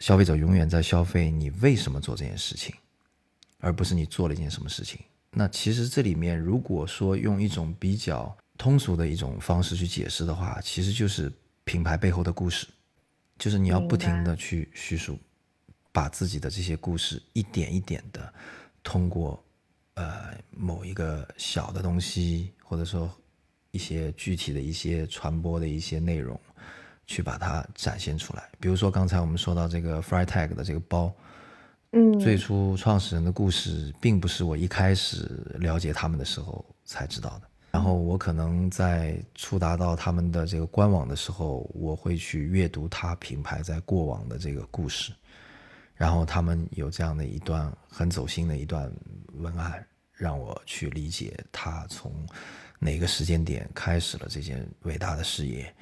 [0.01, 2.74] 消费者永远在消费你为什么做这件事情，
[3.61, 5.01] 而不是你做了一件什么事情。
[5.30, 11.32] 那其实这里面如果说用一种比较通俗的一种方式去解释的话，其实就是
[11.64, 12.66] 品牌背后的故事，
[13.38, 15.18] 就是你要不停的去叙述。
[15.92, 18.32] 把自己的这些故事一点一点的
[18.80, 19.42] 通过
[19.94, 23.11] 呃某一个小的东西，或者说
[23.72, 26.40] 一些具体的一些传播的一些内容，
[27.08, 28.48] 去把它展现出来。
[28.61, 31.12] 比如说刚才我们说到这个 Freitag 的这个包，
[31.90, 37.49] 嗯，最初创始人的故事并不是我一开始了解他们的时候才知道的。
[37.72, 45.12] 然后我可能在触达到他们的这个官网的时候，我会去阅读他品牌在过往的这个故事。
[45.94, 48.90] 然后他们有这样的一段很走心的一段
[49.34, 52.10] 文案，让我去理解他从
[52.78, 55.72] 哪个时间点开始了这件伟大的事业，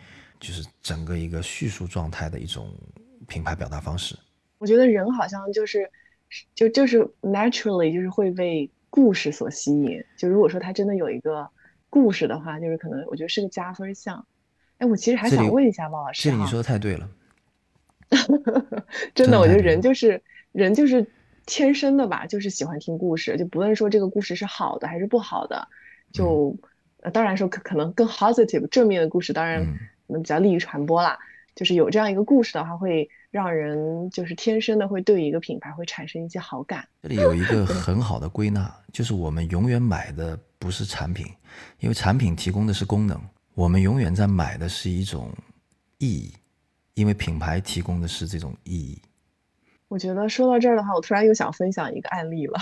[0.41, 2.75] 就是整个一个叙述状态的一种
[3.29, 4.19] 品牌表达方式。
[4.59, 5.89] 我觉得人好像就是，
[6.53, 10.05] 就就是 naturally 就是会被故事所吸引。
[10.19, 11.49] 就如果说他真的有一个
[11.91, 14.27] 故事的话，就是可能我觉得是个加分项。
[14.79, 17.09] 哎，我其实还想问一下汪老师，这你说的太对了。
[19.15, 20.23] 真的，我觉得人就是
[20.53, 21.07] 人就是
[21.47, 25.69] 天生的吧，就是喜欢听故事，就不论说这个故事是好的还是不好的，
[26.13, 26.57] 就
[27.13, 29.65] 当然说可可能更 positive 正面的故事，当然
[30.07, 31.19] 可能比较利于传播啦。
[31.55, 36.87] 就是有这样一个故事的话，会让人就是天生的会对一个品牌会产生一些好感。
[37.03, 41.27] 这里有一个 很好的归纳，就是我们永远买的不是产品，
[41.81, 43.21] 因为产品提供的是功能，
[43.55, 45.31] 我们永远在买的是一种
[45.99, 46.33] 意义。
[46.95, 49.01] 因为品牌提供的是这种意义。
[49.87, 52.59] 我觉得说到这儿的话，我突然又想分享一个案例了。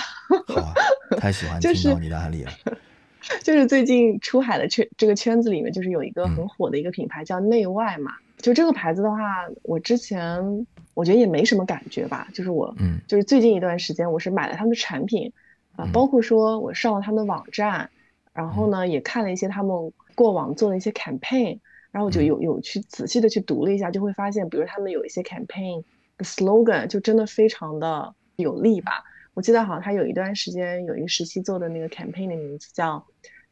[0.47, 0.75] 好啊，
[1.17, 2.53] 太喜欢 听到你的案例了。
[3.43, 8.13] 就是最近出海的圈这个圈子里面，就是有一个很火的一个品牌叫内外嘛。
[8.39, 12.29] 就这个牌子的话，我之前我觉得也没什么感觉吧。
[12.33, 15.33] 就是我，嗯，就是最近一段时间，我是买了他们的产品
[15.77, 17.91] 啊，包括说我上了他们的网站，
[18.33, 21.59] 然后呢也看了一些他们过往做的一些 campaign。
[21.93, 25.83] 然后我就有有去仔细的去读了一下，就会发现，比如他们有一些 campaign
[26.19, 29.03] 的 slogan 就真的非常的有力吧。
[29.33, 33.03] 我记得好像他有一段时间有一个时期做的那个 campaign 的名字叫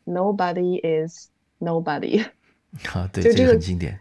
[0.05, 1.29] Nobody is
[1.59, 2.23] Nobody。
[2.93, 3.99] 啊，对，就这个很经典。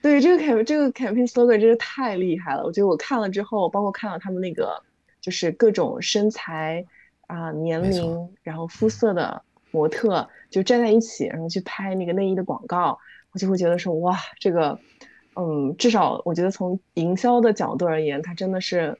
[0.00, 2.64] 对，这个 camp 这个 campaign slogan 真是太厉害了。
[2.64, 4.80] 我觉得我看了之后，包括看到他们那个
[5.20, 6.84] 就是各种身材
[7.26, 12.98] 啊、年龄，然后肤色的模特就站在一起，然后去拍那个内衣的广告。
[13.32, 14.78] 我就会觉得说，哇，这个，
[15.36, 18.98] 嗯，至少我觉得从营销的角度而言，它真的是，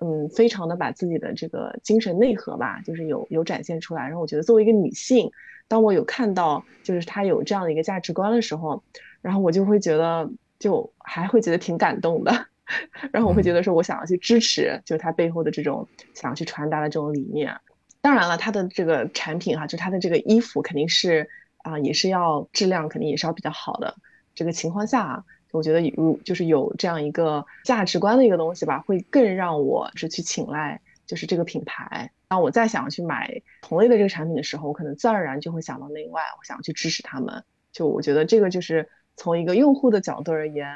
[0.00, 4.02] 嗯，非常的把自己的这个精神内核吧，就是有有展现出来。
[4.02, 5.30] 然后我觉得作为一个女性，
[5.66, 8.82] 当我有看到就是她有这样的一个价值观的时候，
[9.24, 12.46] 然后我就会觉得，就还会觉得挺感动的。
[13.10, 17.56] 然后我会觉得说，我想要去支持，就是它背后的这种想要去传达的这种理念。
[18.00, 21.28] 当然了，它的这个产品哈，就它的这个衣服肯定是。
[21.64, 23.96] 啊，也是要质量肯定也是要比较好的。
[24.34, 32.10] 这个情况下，我觉得如就是有这样一个价值观的一个东西吧，会更让我是去青睐，就是这个品牌。
[32.28, 37.42] 当我再想要去买同类的这个产品的时候，我可能自然而然就会想到内外，我想要去支持他们。
[37.72, 38.86] 就我觉得这个就是
[39.16, 40.66] 从一个用户的角度而言，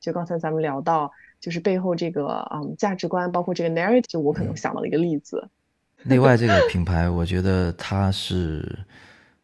[0.00, 5.48] 就刚才咱们聊到，就是背后这个嗯价值观，包括这个 narrative，就我可能想到了一个例子。
[6.04, 8.78] 内外这个品牌，我觉得它是。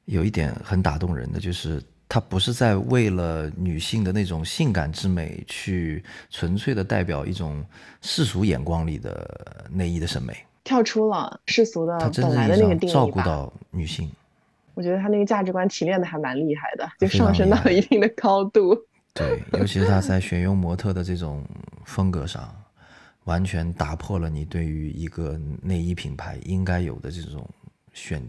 [0.06, 7.64] 有一点很打动人的，就是它不是在为了女性的那种性感之美去纯粹的代表一种
[8.00, 14.10] 世俗眼光里的内衣的审美，跳出了世俗的本来的那个定义照顾到女性。
[14.74, 18.76] 我觉得他那个价值观提炼的还蛮厉害的，就上升到了一定的高度。
[19.14, 21.44] 对，尤其是他在选用模特的这种
[21.84, 22.54] 风格上，
[23.24, 27.48] 完全打破了你对于一个内衣品牌应该有的这种
[27.92, 28.22] 选。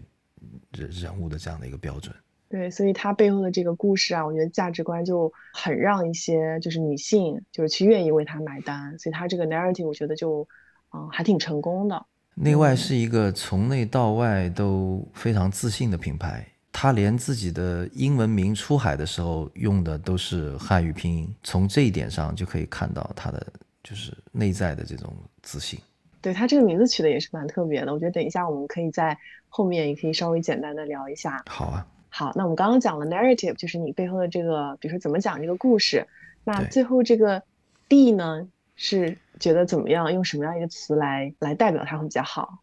[0.72, 2.14] 人人物的这样的一个标准，
[2.50, 10.46] 对，所以它背后的这个故事啊，我觉得价值观就很让一些就是女性就是去愿意为他买单，所以它这个 narrative 我觉得就
[10.92, 12.04] 嗯还挺成功的。
[12.34, 23.46] 内外是一个从内到外都非常自信的品牌，它连自己的英文名出海的时候用的都是汉语拼音，从这一点上就可以看到它的
[23.82, 25.78] 就是内在的这种自信。
[26.20, 29.16] 对它这个名字取的也是蛮特别的，我觉得等一下我们可以在
[29.48, 31.44] 后面也可以稍微简单的聊一下。
[31.46, 36.06] 好啊，好，那我们刚刚讲了 narrative，就是你背后的这个，比如说怎么讲这个故事。
[36.42, 37.42] 那最后这个
[37.88, 40.12] D 呢，是觉得怎么样？
[40.12, 42.62] 用什么样一个词来来代表它会比较好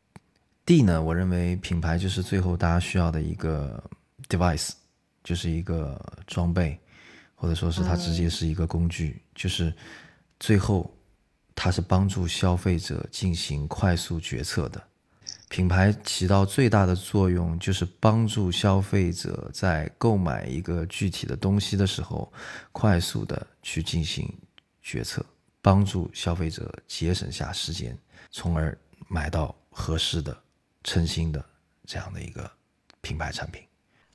[0.66, 1.02] ？D 呢？
[1.02, 3.84] 我认为品牌就是最后大家需要的一个
[4.28, 4.72] device，
[5.24, 6.80] 就是一个装备，
[7.36, 9.74] 或者说是它直接是一个工具，就是
[10.40, 10.90] 最后
[11.56, 14.82] 它是帮助消费者进行快速决策的。
[15.50, 22.32] 品牌起到最大的作用，就是帮助消费者在购买一个具体的东西的时候，
[22.72, 24.34] 快速的去进行
[24.82, 25.26] 决策，
[25.62, 27.98] 帮助消费者节省下时间，
[28.30, 30.36] 从而买到合适的、
[30.84, 31.44] 称心的
[31.86, 32.50] 这样的一个
[33.02, 33.62] 品牌产品。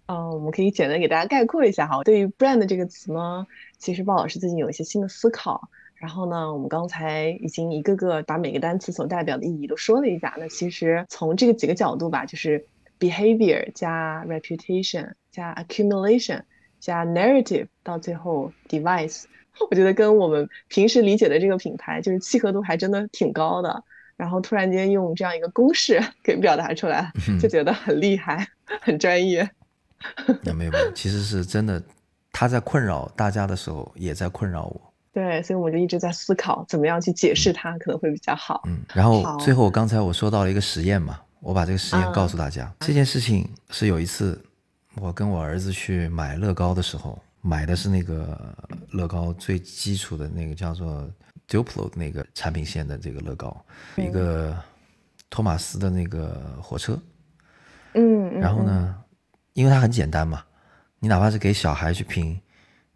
[0.06, 2.02] 嗯，我们可以简单给大家概括一下哈。
[2.04, 3.46] 对于 brand 这个词呢，
[3.78, 5.68] 其实鲍老师最近有一些新的思考。
[5.94, 10.36] 然后呢，我们刚才已经一个个把每个单词所代表的意义都说了一下。
[10.38, 12.66] 那其实从这个几个角度吧，就是
[13.00, 16.42] behavior 加 reputation 加 accumulation
[16.78, 19.24] 加 narrative 到最后 device，
[19.70, 23.82] 我觉得跟我们平时理解的这个品牌就是契合度还真的挺高的。
[24.16, 28.48] 然后突然间用这样一个公式 给表达出来，就觉得很厉害，
[28.80, 29.46] 很专业。
[30.42, 31.82] 没有没有，其实是真的，
[32.32, 34.80] 他在困扰大家的时候，也在困扰我。
[35.12, 38.62] 对，所以我们就一直在思考怎么样去解释它可能会比较好。
[38.66, 42.72] 嗯，然后最后刚才我说到了一个实验嘛，我把这个实验告诉大家。
[42.80, 44.42] 这件事情是有一次
[44.94, 48.56] 我跟我儿子去买乐高的时候，买的是那个
[48.90, 51.08] 乐高最基础的那个叫做
[51.48, 53.64] Duplo 那个产品线的这个乐高，
[53.96, 54.56] 一个
[55.30, 57.00] 托马斯的那个火车。
[57.94, 58.96] 嗯，然后呢，
[59.52, 60.44] 因为它很简单嘛，
[60.98, 62.38] 你哪怕是给小孩去拼。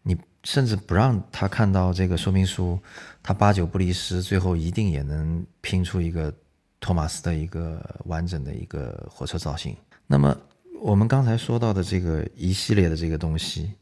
[0.03, 2.79] 你甚至不让他看到这个说明书，
[3.23, 6.33] 他八九不离十，最后一定也能拼出一个
[6.81, 9.77] 托马斯的一个完整的一个火车造型。
[10.07, 10.35] 那么
[10.81, 13.75] 我们刚才说到的这个一系列的这个东西，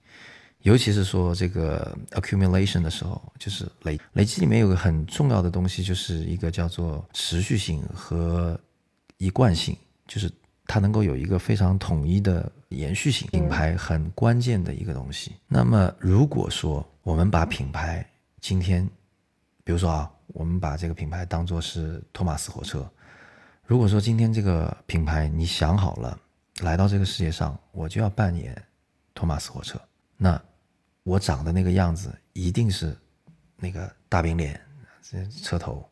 [0.63, 8.59] 尤其是说这个 accumulation 的时候，就是累累积里面有个很重要的东西，就是一个叫做持续性和
[9.17, 10.31] 一贯性，就是。
[10.71, 15.35] 它能够有一个非常统一的延续性，品牌很关键的一个东西。
[15.47, 18.07] 那么，如果说我们把品牌
[18.39, 18.87] 今天，
[19.65, 22.87] 比如说啊，我们把这个品牌当做是托马斯火车，
[23.65, 26.21] 如果说今天这个品牌你想好了，
[26.61, 28.55] 来到这个世界上，我就要扮演
[29.15, 29.81] 托马斯火车，
[30.19, 30.39] 那
[31.05, 32.95] 我长的那个样子一定是
[33.57, 34.61] 那个大饼脸，
[35.01, 35.89] 这车头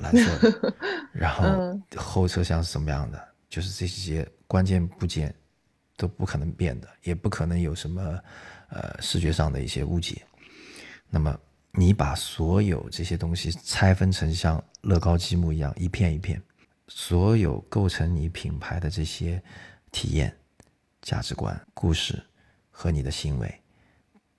[0.00, 0.74] 蓝色的，
[1.12, 3.28] 然后后车厢是什么样的？
[3.48, 5.34] 就是这些关键部件
[5.96, 8.18] 都不可能变的，也不可能有什么
[8.68, 10.22] 呃视觉上的一些误解。
[11.08, 11.38] 那么
[11.72, 16.40] 你把所有这些东西拆分成像乐高积木一样一片一片，
[16.88, 19.42] 所有构成你品牌的这些
[19.90, 20.34] 体验、
[21.02, 22.22] 价值观、故事
[22.80, 23.60] 和你的行为，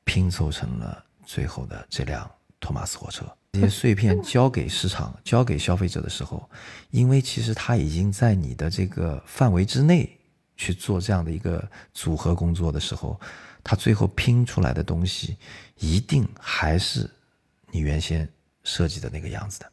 [0.03, 2.27] 拼凑成了最后的这辆
[2.59, 3.23] 托马斯火车。
[3.51, 6.49] 这些碎片交给市场、交给消费者的时候，
[6.89, 10.17] 因为其实他已经在你的这个范围之内
[10.57, 13.21] 去做这样的一个组合工作的时候，
[13.63, 15.37] 他最后拼出来的东西
[15.77, 17.07] 一定还是
[17.69, 18.27] 你原先
[18.63, 19.71] 设计的那个样子的。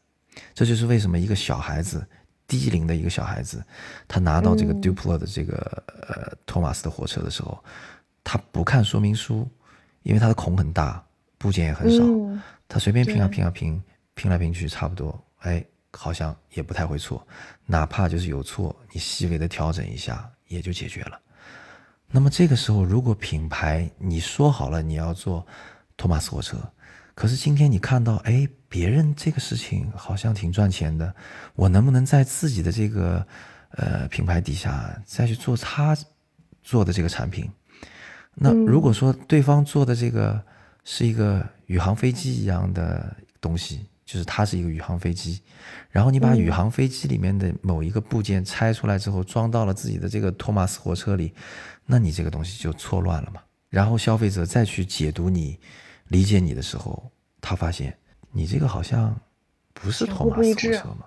[0.54, 2.06] 这就是为什么一个小孩子
[2.46, 3.64] 低龄的一个小孩子，
[4.06, 7.64] 他拿到这个 Duplo 的这个呃托马斯的火车的时候，
[8.30, 9.48] 他不看说明书，
[10.02, 11.02] 因为它的孔很大，
[11.38, 12.04] 部件也很少。
[12.68, 15.64] 他随便拼啊拼啊拼，拼来拼去差不多，哎，
[15.94, 17.26] 好像也不太会错。
[17.64, 21.18] 哪怕就是有错，你细微的调整一下也就解决了。
[22.06, 25.46] 那么这个时候，如果品牌你说好了你要做
[25.96, 26.58] 托马斯火车，
[27.14, 31.14] 可是今天你看到，哎，别人这个事情好像挺赚钱的，
[31.54, 33.26] 我能不能在自己的这个
[33.70, 35.96] 呃品牌底下再去做他
[36.62, 37.50] 做的这个产品？
[38.40, 40.42] 那如果说对方做的这个
[40.84, 41.46] 是一个。
[41.68, 45.42] 宇航飞机一样的东西，就是它是一个宇航飞机，
[45.90, 51.34] 然后你把宇航飞机里面的某一个部件拆出来之后，装到了自己的这个托马斯火车里，
[51.84, 53.42] 那你这个东西就错乱了嘛。
[53.68, 55.60] 然后消费者再去解读你、
[56.06, 57.94] 理解你的时候，他发现
[58.32, 59.14] 你这个好像
[59.74, 61.04] 不是托马斯火车嘛，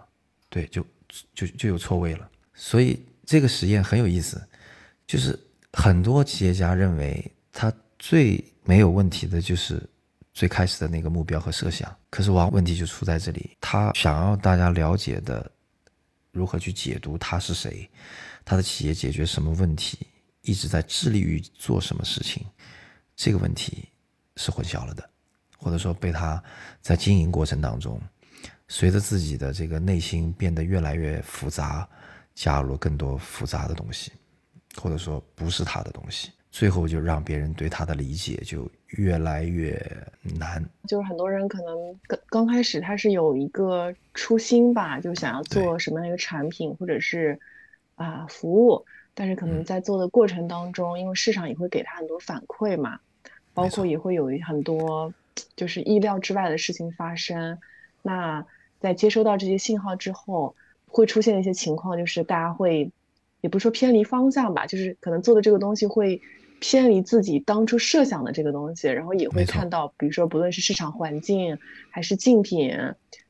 [0.48, 0.86] 对，就
[1.34, 2.30] 就就有错位了。
[2.54, 4.40] 所以这个实验很有意思，
[5.08, 5.40] 就是
[5.74, 9.82] 很多企业家认为他最没有问题的就是。
[10.34, 13.52] 最开始的那个目标和设想，可是往问题就出在这里。
[13.60, 15.52] 他想要大家了解的，
[16.32, 17.88] 如何去解读他是谁，
[18.46, 20.08] 他的企业解决什么问题，
[20.42, 22.46] 一直在致力于做什么事情，
[23.14, 23.90] 这个问题
[24.38, 25.08] 是混淆了的，
[25.58, 26.42] 或者说被他
[26.82, 28.02] 在经营过程当中，
[28.70, 31.86] 随着自己的这个内心变得越来越复杂，
[32.34, 34.14] 加入了更多复杂的东西，
[34.76, 36.32] 或者说不是他的东西。
[36.52, 39.74] 最后就让别人对他的理解就越来越
[40.38, 40.62] 难。
[40.86, 47.40] 就是很多人可能刚刚开始他是有一个初心吧，就想要做什么样一个产品或者是
[47.96, 53.00] 啊服务，但是可能在做的过程当中，因为市场也会给他很多反馈嘛，
[53.54, 55.14] 包括也会有很多
[55.56, 57.58] 就是意料之外的事情发生。
[58.02, 58.46] 那
[58.82, 60.54] 在接收到这些信号之后，
[60.86, 62.92] 会出现一些情况，就是大家会
[63.42, 66.22] 也不是说偏离方向吧，就是可能做的这个东西会。
[66.64, 71.58] 偏离自己当初设想的这个东西，然后也会看到，比如说不论是市场环境
[71.90, 72.72] 还是竞品，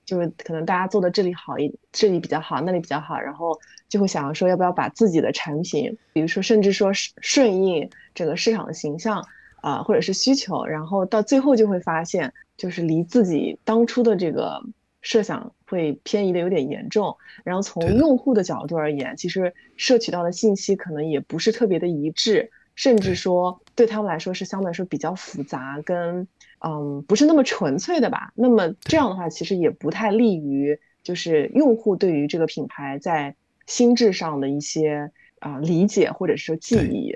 [0.03, 3.57] 就是可能大家做的这里好一，这里比较好，那里比较好，然后
[3.87, 9.25] 就会想要说要不要把自己的产品，比如说甚至说顺应整个市场的形象
[9.61, 14.61] 啊，或者是需求，然后到最后就会发现，就是离自己当初的这个
[15.01, 17.17] 设想会偏移的有点严重。
[17.43, 22.51] 然后从用户的角度而言，其实摄取到的信息可能也不是特别的一致。
[22.73, 26.25] 甚至说对他们来说是相对来说比较复杂，跟
[26.59, 28.31] 嗯不是那么纯粹的吧。
[28.33, 33.35] 那么这样的话，其实也不太利于就是用户对于这个品牌在
[33.67, 37.13] 心智上的一些啊理解或者是说记忆。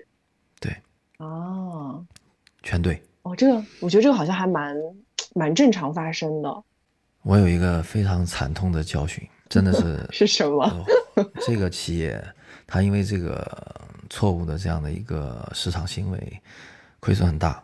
[0.60, 0.76] 对。
[1.20, 2.06] 哦。
[2.62, 3.02] 全对。
[3.22, 4.76] 哦，这个我觉得这个好像还蛮
[5.34, 6.64] 蛮正常发生的。
[7.26, 10.86] 我有一个非常惨痛的教训，真的是 是什么？
[11.46, 12.24] 这个企业
[12.66, 13.84] 它因为这个。
[14.08, 16.42] 错误的这样的一个市场行为，
[17.00, 17.62] 亏损很大。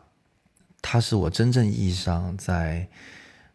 [0.81, 2.85] 它是我真正意义上在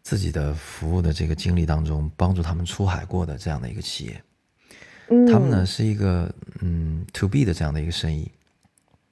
[0.01, 4.23] 自己的服务的这个经历当中帮助他们出海过的这样的一个企业。
[5.29, 8.31] 他们呢是一个嗯 to B 的这样的一个生意。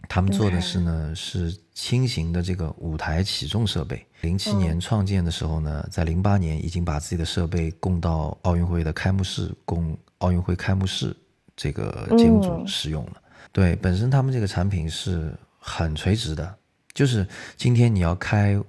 [0.08, 4.06] 他们做的是呢是轻型的这个舞台起重设备。
[4.22, 11.16] 零七年创建的时候呢，在零八年已经把自己的设备供到奥运会的开幕式，供奥运会开幕式
[11.56, 13.22] 这个节目组使用了。
[13.52, 16.56] 对，本身他们这个产品是很垂直的，
[16.94, 18.60] 就是今天你要开，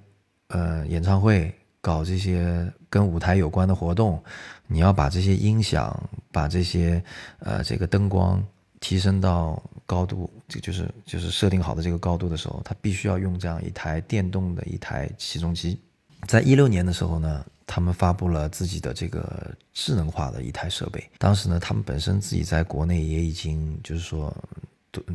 [0.49, 4.23] 呃，演唱会，搞这些跟舞台有关的活动，
[4.67, 7.03] 你要把这些音响，把这些，
[7.39, 8.43] 呃，这个灯光
[8.79, 15.79] 提升到高度，这就是就是设定好的这个高度的时候，它必须要用这样一台电动的一台起重机。
[16.27, 17.43] 在一六年的时候呢。
[17.69, 21.03] 他们发布了自己的这个智能化的一台设备。
[21.17, 24.33] 当时呢，他们本身自己在国内也已经就是说，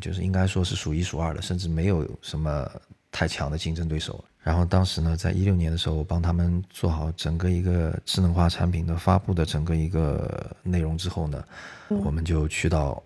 [0.02, 2.70] 就是应该说是数一数二的，甚至没有什么
[3.10, 4.22] 太强的竞争对手。
[4.42, 11.42] 然后当时呢，在一六年的时候，我帮他们做好整个一个智能化产品的发布的整个一个内容之后呢，
[11.88, 13.02] 我们就去到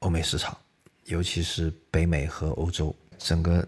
[0.00, 0.58] 欧美市场，
[1.04, 3.66] 尤其是北美和欧洲，整个。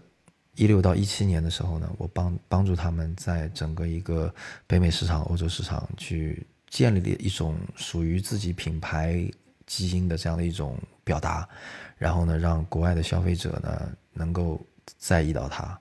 [0.57, 4.33] 一六到一七年的时候呢，我帮帮助他们在整个一个
[4.65, 9.29] 北美市场、欧洲市场去建立了一种属于自己品牌
[9.65, 11.45] 基因的这样的一种表达，
[11.97, 14.65] 然后呢，让国外的消费者呢能够
[14.97, 15.77] 在意到它，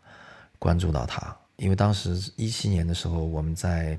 [0.58, 1.32] 关注到它。
[1.54, 3.96] 因为当时一七年的时候，我们在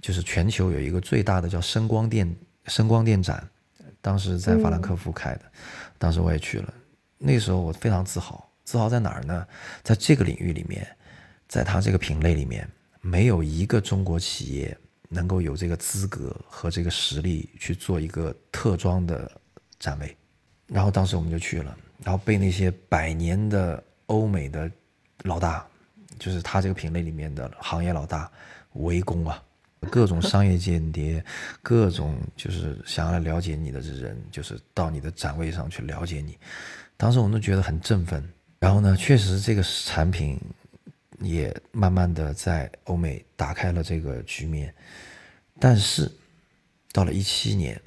[0.00, 2.32] 就是全球有一个最大的叫声光电
[2.66, 3.44] 声光电展，
[4.00, 5.42] 当时在法兰克福开的，
[5.98, 6.72] 当时我也去了，
[7.18, 8.48] 那时候我非常自豪。
[8.64, 9.46] 自豪在哪儿呢？
[9.84, 10.84] 在这个领域里面，
[11.46, 12.68] 在它这个品类里面，
[13.00, 14.76] 没有一个中国企业
[15.08, 19.30] 能够有这个资格和这个实力去做一个特装的
[19.78, 20.16] 展位。
[20.66, 24.68] 然后当时我们就去了，然后被那些百年的欧美的
[25.22, 25.64] 老大，
[26.18, 28.28] 就是他这个品类里面的行业老大
[28.72, 29.40] 围攻啊，
[29.92, 31.24] 各种商业间谍，
[31.62, 36.36] 各种就是想要了解你的人，就是到你的展位上去了解你。
[36.96, 38.22] 当时我们都觉得很振奋。
[38.58, 40.40] 然后呢，确实这个产品
[41.20, 44.74] 也慢慢的在欧美打开了这个局面，
[45.60, 46.10] 但是
[46.92, 47.80] 到了一七年，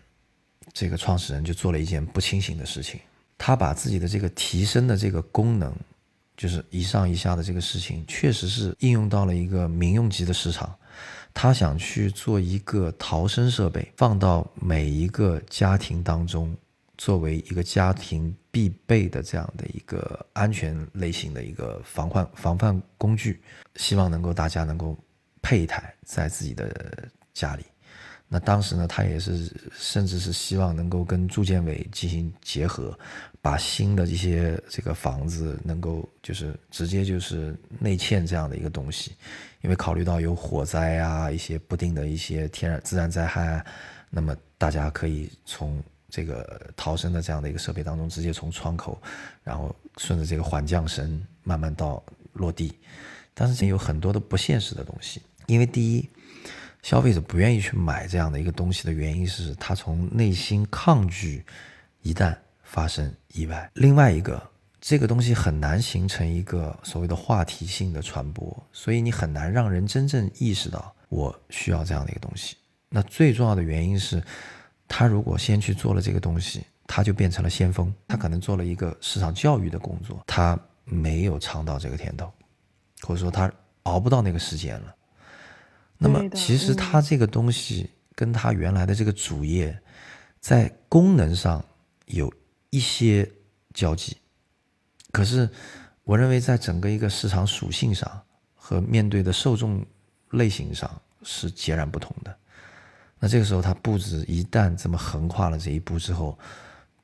[0.71, 2.99] 这个创始人就做了一件不清醒的事情，
[3.35, 5.75] 他把自己的这个提升的这个功能，
[6.37, 10.73] 就是一上一下的这个事情，确实是应用到了一个民用级的市场，
[11.33, 16.55] 他想去做一个逃生设备，放到每一个家庭当中。
[16.99, 23.41] 作为一个家庭必备的这样的一个安全类型的一个防患防范工具，
[23.77, 24.97] 希望能够大家能够
[25.41, 27.63] 配一台在自己的家里。
[28.27, 32.99] 那当时呢，他也是甚至是希望能够跟住建委进行结合，
[33.41, 39.13] 把新的一些这个房子能够就是直接就是内嵌这样的一个东西，
[39.61, 43.65] 因为考虑到有火灾啊一些不定的一些天然自然灾害，啊
[44.09, 45.81] 那么大家可以从。
[46.09, 49.01] 这个逃生的这样的一个设备当中，直接从窗口，
[49.43, 52.03] 然后顺着这个缓降绳慢慢到
[52.33, 52.73] 落地。
[53.33, 56.09] 但是有很多的不现实的东西，因为第一，
[56.81, 61.45] 消费者不愿意去买这样的一个东西的原因是他从内心抗拒
[62.01, 63.69] 一旦发生意外。
[63.75, 64.41] 另外一个，
[64.81, 72.57] 这个东西很难形成一个所谓的话题性的传播，所以你很难让人真正意识到我需要这样的一个东西。
[72.89, 74.21] 那最重要的原因是，
[74.89, 77.93] 他如果先去做了这个东西，他就变成了先锋。
[78.07, 82.29] 他可能做了一个市场教育的工作，他没有尝到这个甜头，
[83.03, 83.49] 或者说他
[83.83, 84.95] 熬不到那个时间了。
[85.97, 89.79] 那么其实他这个东西跟他原来的这个主业，
[90.39, 91.63] 在功能上
[92.07, 92.33] 有
[92.71, 93.29] 一些
[93.73, 94.17] 交集。
[95.11, 95.49] 可是，
[96.03, 98.21] 我认为在整个一个市场属性上
[98.55, 99.85] 和面对的受众
[100.31, 102.28] 类型上是截然不同的。
[103.19, 106.37] 那这个时候，他步子一旦这么横跨了这一步之后，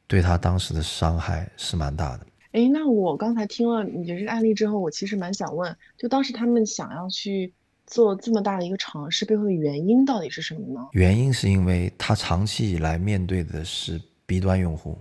[0.07, 2.25] 对他当时的伤害是蛮大的。
[2.53, 7.53] 哎，那我刚才听了你这个案例之后，我其实蛮想问，就当时他们想要去
[7.85, 10.87] 做这么大的一个尝试，背后的原因到底是什么呢？
[10.93, 14.97] 原因是因为他长期以来面对的是 B 端用户，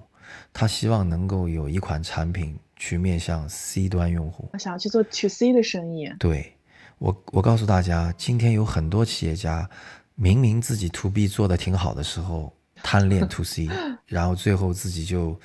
[0.52, 2.58] 他希望能够有一款产品。
[2.76, 6.12] 去面向 C 端用户，想要去做 To C 的生意。
[6.18, 6.52] 对，
[6.98, 9.70] 我我告诉大家，今天有很多企业家，
[10.16, 12.52] 明明自己 To B 做的挺好的时候，
[12.82, 13.68] 贪恋 To C，
[14.06, 15.38] 然后最后自己就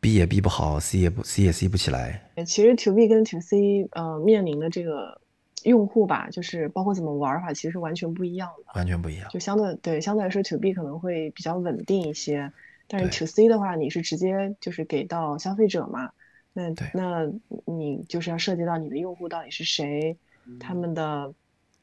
[0.00, 2.30] B 也 B 不好，C 也不 C 也 C 不起来。
[2.46, 5.20] 其实 To B 跟 To C 呃面临的这个
[5.64, 8.72] 用户吧，就是包括怎么玩法，其实完全不一样的。
[8.74, 9.28] 完全不一样。
[9.30, 12.52] 就相对对相对来说，To B 可能会比较稳定一些，
[12.88, 16.10] 但是 To C 的话，你是直接就是给到消费者嘛。
[16.52, 17.30] 那那
[17.64, 20.16] 你就是要涉及到你的用户到底是谁，
[20.60, 21.34] 他们的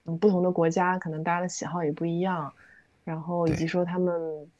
[0.05, 2.53] 嗯不同的国家可能大家的喜好也不一样，
[3.03, 4.13] 然后以及说他们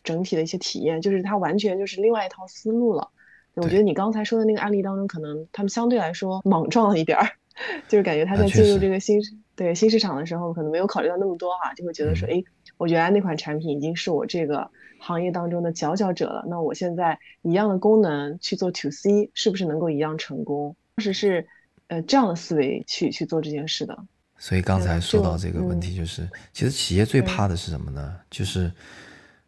[0.04, 3.10] 整体的一些体验，就是它完全就是另外一套思路了。
[3.56, 7.28] 我觉得你刚才说的那个案例当中，可能他们相对来说莽撞了一点儿，
[7.88, 9.20] 就是感觉他在进入这个新
[9.56, 12.44] 对新市场的时候，可能没有考虑到那么多哈，就会觉得说，哎，
[12.78, 14.70] 我原来那款产品已经是我这个。
[15.04, 20.76] 行业当中的佼佼者了，那我现在一样的功能去做 to C，是不是能够一样成功？
[20.96, 21.48] 当时是，
[21.88, 23.98] 呃，这样的思维去去做这件事的。
[24.42, 28.18] 所以刚才说到这个问题，就是其实企业最怕的是什么呢？
[28.28, 28.72] 就是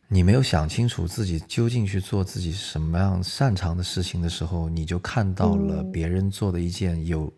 [0.08, 7.34] 你没有想清楚自己究竟去做自己什么样擅长的事情的时候，你就看到了别人做的一件有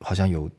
[0.00, 0.50] 好像有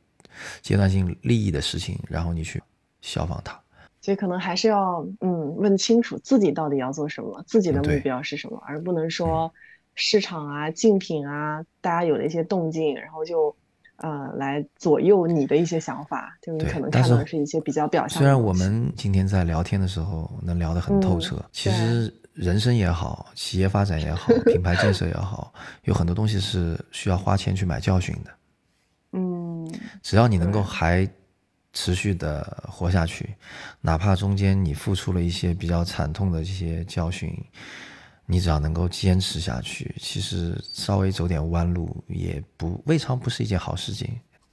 [0.61, 2.61] 阶段性利益的事情，然后你去
[3.01, 3.59] 效仿它。
[3.99, 9.51] 所以可能还是要嗯问清楚自己到底要做什么，自己的目标是什么，而不能说
[9.95, 13.55] 市场啊、竞品啊，大家有了一些动静，然后就
[14.01, 18.17] 呃来左右你的一些想法，就你可能看到的是一些比较表象。
[18.19, 28.31] 虽然我们今天在聊天的时候能聊得很透彻，其实人生也好，企业发展也好， 品牌建设也好，有很多东西是需要花钱去买教训的。
[29.13, 29.71] 嗯，
[30.01, 31.07] 只要你能够还。
[31.71, 33.35] 持续的活下去，
[33.79, 37.31] 哪怕中间你付出了一些比较惨痛的这些教训，
[38.29, 44.07] 你只要能够坚持下去，其实稍微走点弯路也不未尝不是一件好事情。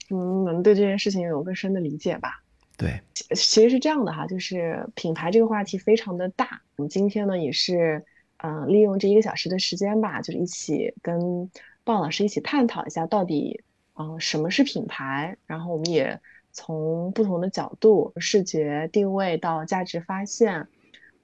[0.08, 2.42] 嗯，能对这件事情有更深的理解吧？
[2.78, 6.62] 对，其实是这样的哈，就是品牌这个话题非常的大。
[6.76, 8.02] 我们今天呢也是，
[8.38, 11.50] 嗯，利用这一个小时的时间吧，就是一起跟
[11.84, 13.62] 鲍老师一起探讨一下，到底，
[13.94, 15.36] 嗯，什么是品牌？
[15.46, 16.18] 然后我们也。
[16.58, 20.66] 从不同的角度，视觉定位到价值发现，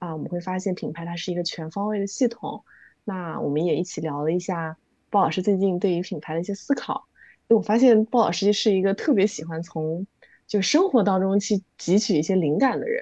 [0.02, 2.64] 啊，我们会发现品牌它是一个全方位的系统。
[3.04, 4.76] 那我们也一起聊了一下
[5.10, 7.06] 鲍老师最近对于品牌的一些思考。
[7.46, 10.04] 因为我发现鲍老师是一个特别喜欢从
[10.48, 13.00] 就生活当中去汲取一些灵感的人。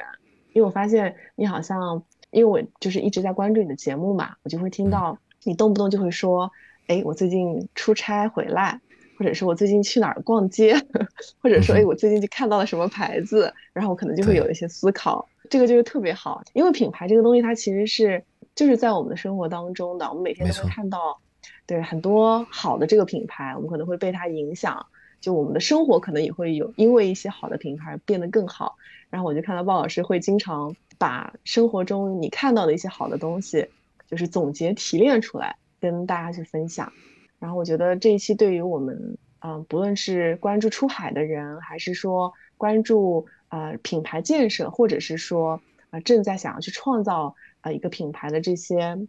[0.52, 6.52] 因为我发现你好像，因为我就是一直在关注你的节目嘛，我就会听到你动不动就会说，
[6.86, 8.78] 哎，我最近出差回来。
[9.18, 10.74] 或者是我最近去哪儿逛街，
[11.42, 18.24] 或者说哎，我最近就看到了什么牌子，然后我可能就会有一些思考，这个就是特别好，因为品牌这个东西它其实是
[18.54, 21.20] 就是在我们的生活当中的，我们每天都会看到，
[21.66, 24.86] 对很多好的这个品牌，我们可能会被它影响，
[25.20, 28.76] 就我们的生活可能也会有因为一些好的品牌变得更好。
[29.10, 33.66] 然后我就看到鲍老师会经常把生活中你看到的一些好的东西，
[34.06, 36.92] 就是总结提炼出来跟大家去分享。
[37.40, 49.06] 然后我觉得这一期对于我们，嗯，不论是关注出海的人，还是说关注呃品牌建设，或者是说啊正在想要去创造啊一个品牌的这些，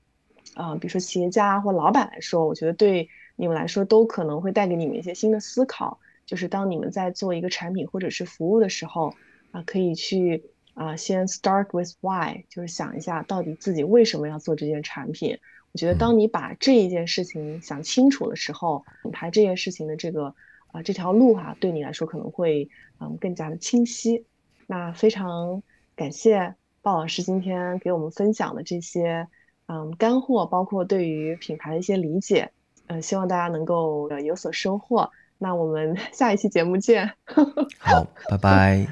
[0.53, 5.99] 啊比如说企业家或老板来说，我觉得对你们来说都可能会带给你们一些新的思考。
[6.23, 9.13] 就是当你们在做一个产品或者是服务的时候，
[9.51, 15.37] 啊可以去啊先 start with why，就是想一下到底自己为什么要做这件产品。
[15.73, 20.33] 我觉得，当你把这一件事情想清楚的时候，品牌这件事情的这个
[20.71, 22.69] 啊这条路哈，对你来说可能会
[22.99, 24.25] 嗯更加的清晰。
[24.71, 25.61] 那非常
[25.97, 29.27] 感谢鲍老师今天给我们分享的这些
[29.65, 32.49] 嗯干货，包括对于品牌的一些理解，
[32.87, 35.11] 嗯，希望大家能够有所收获。
[35.37, 37.11] 那我们 下一期节目见。
[37.79, 38.87] 好，拜拜。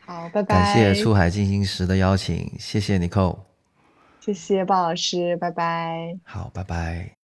[0.00, 0.54] 好，拜拜。
[0.54, 3.44] 感谢出海进行时的邀请，谢谢你寇。
[4.20, 6.18] 谢谢鲍老师，拜拜。
[6.24, 7.19] 好，拜拜。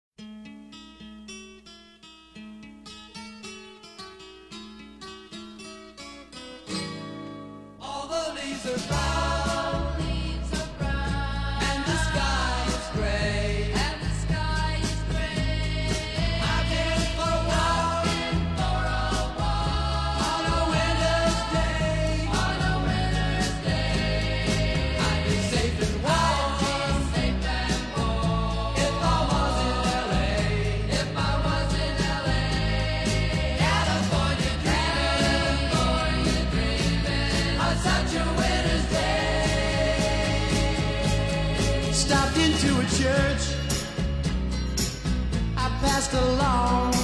[46.09, 46.96] just along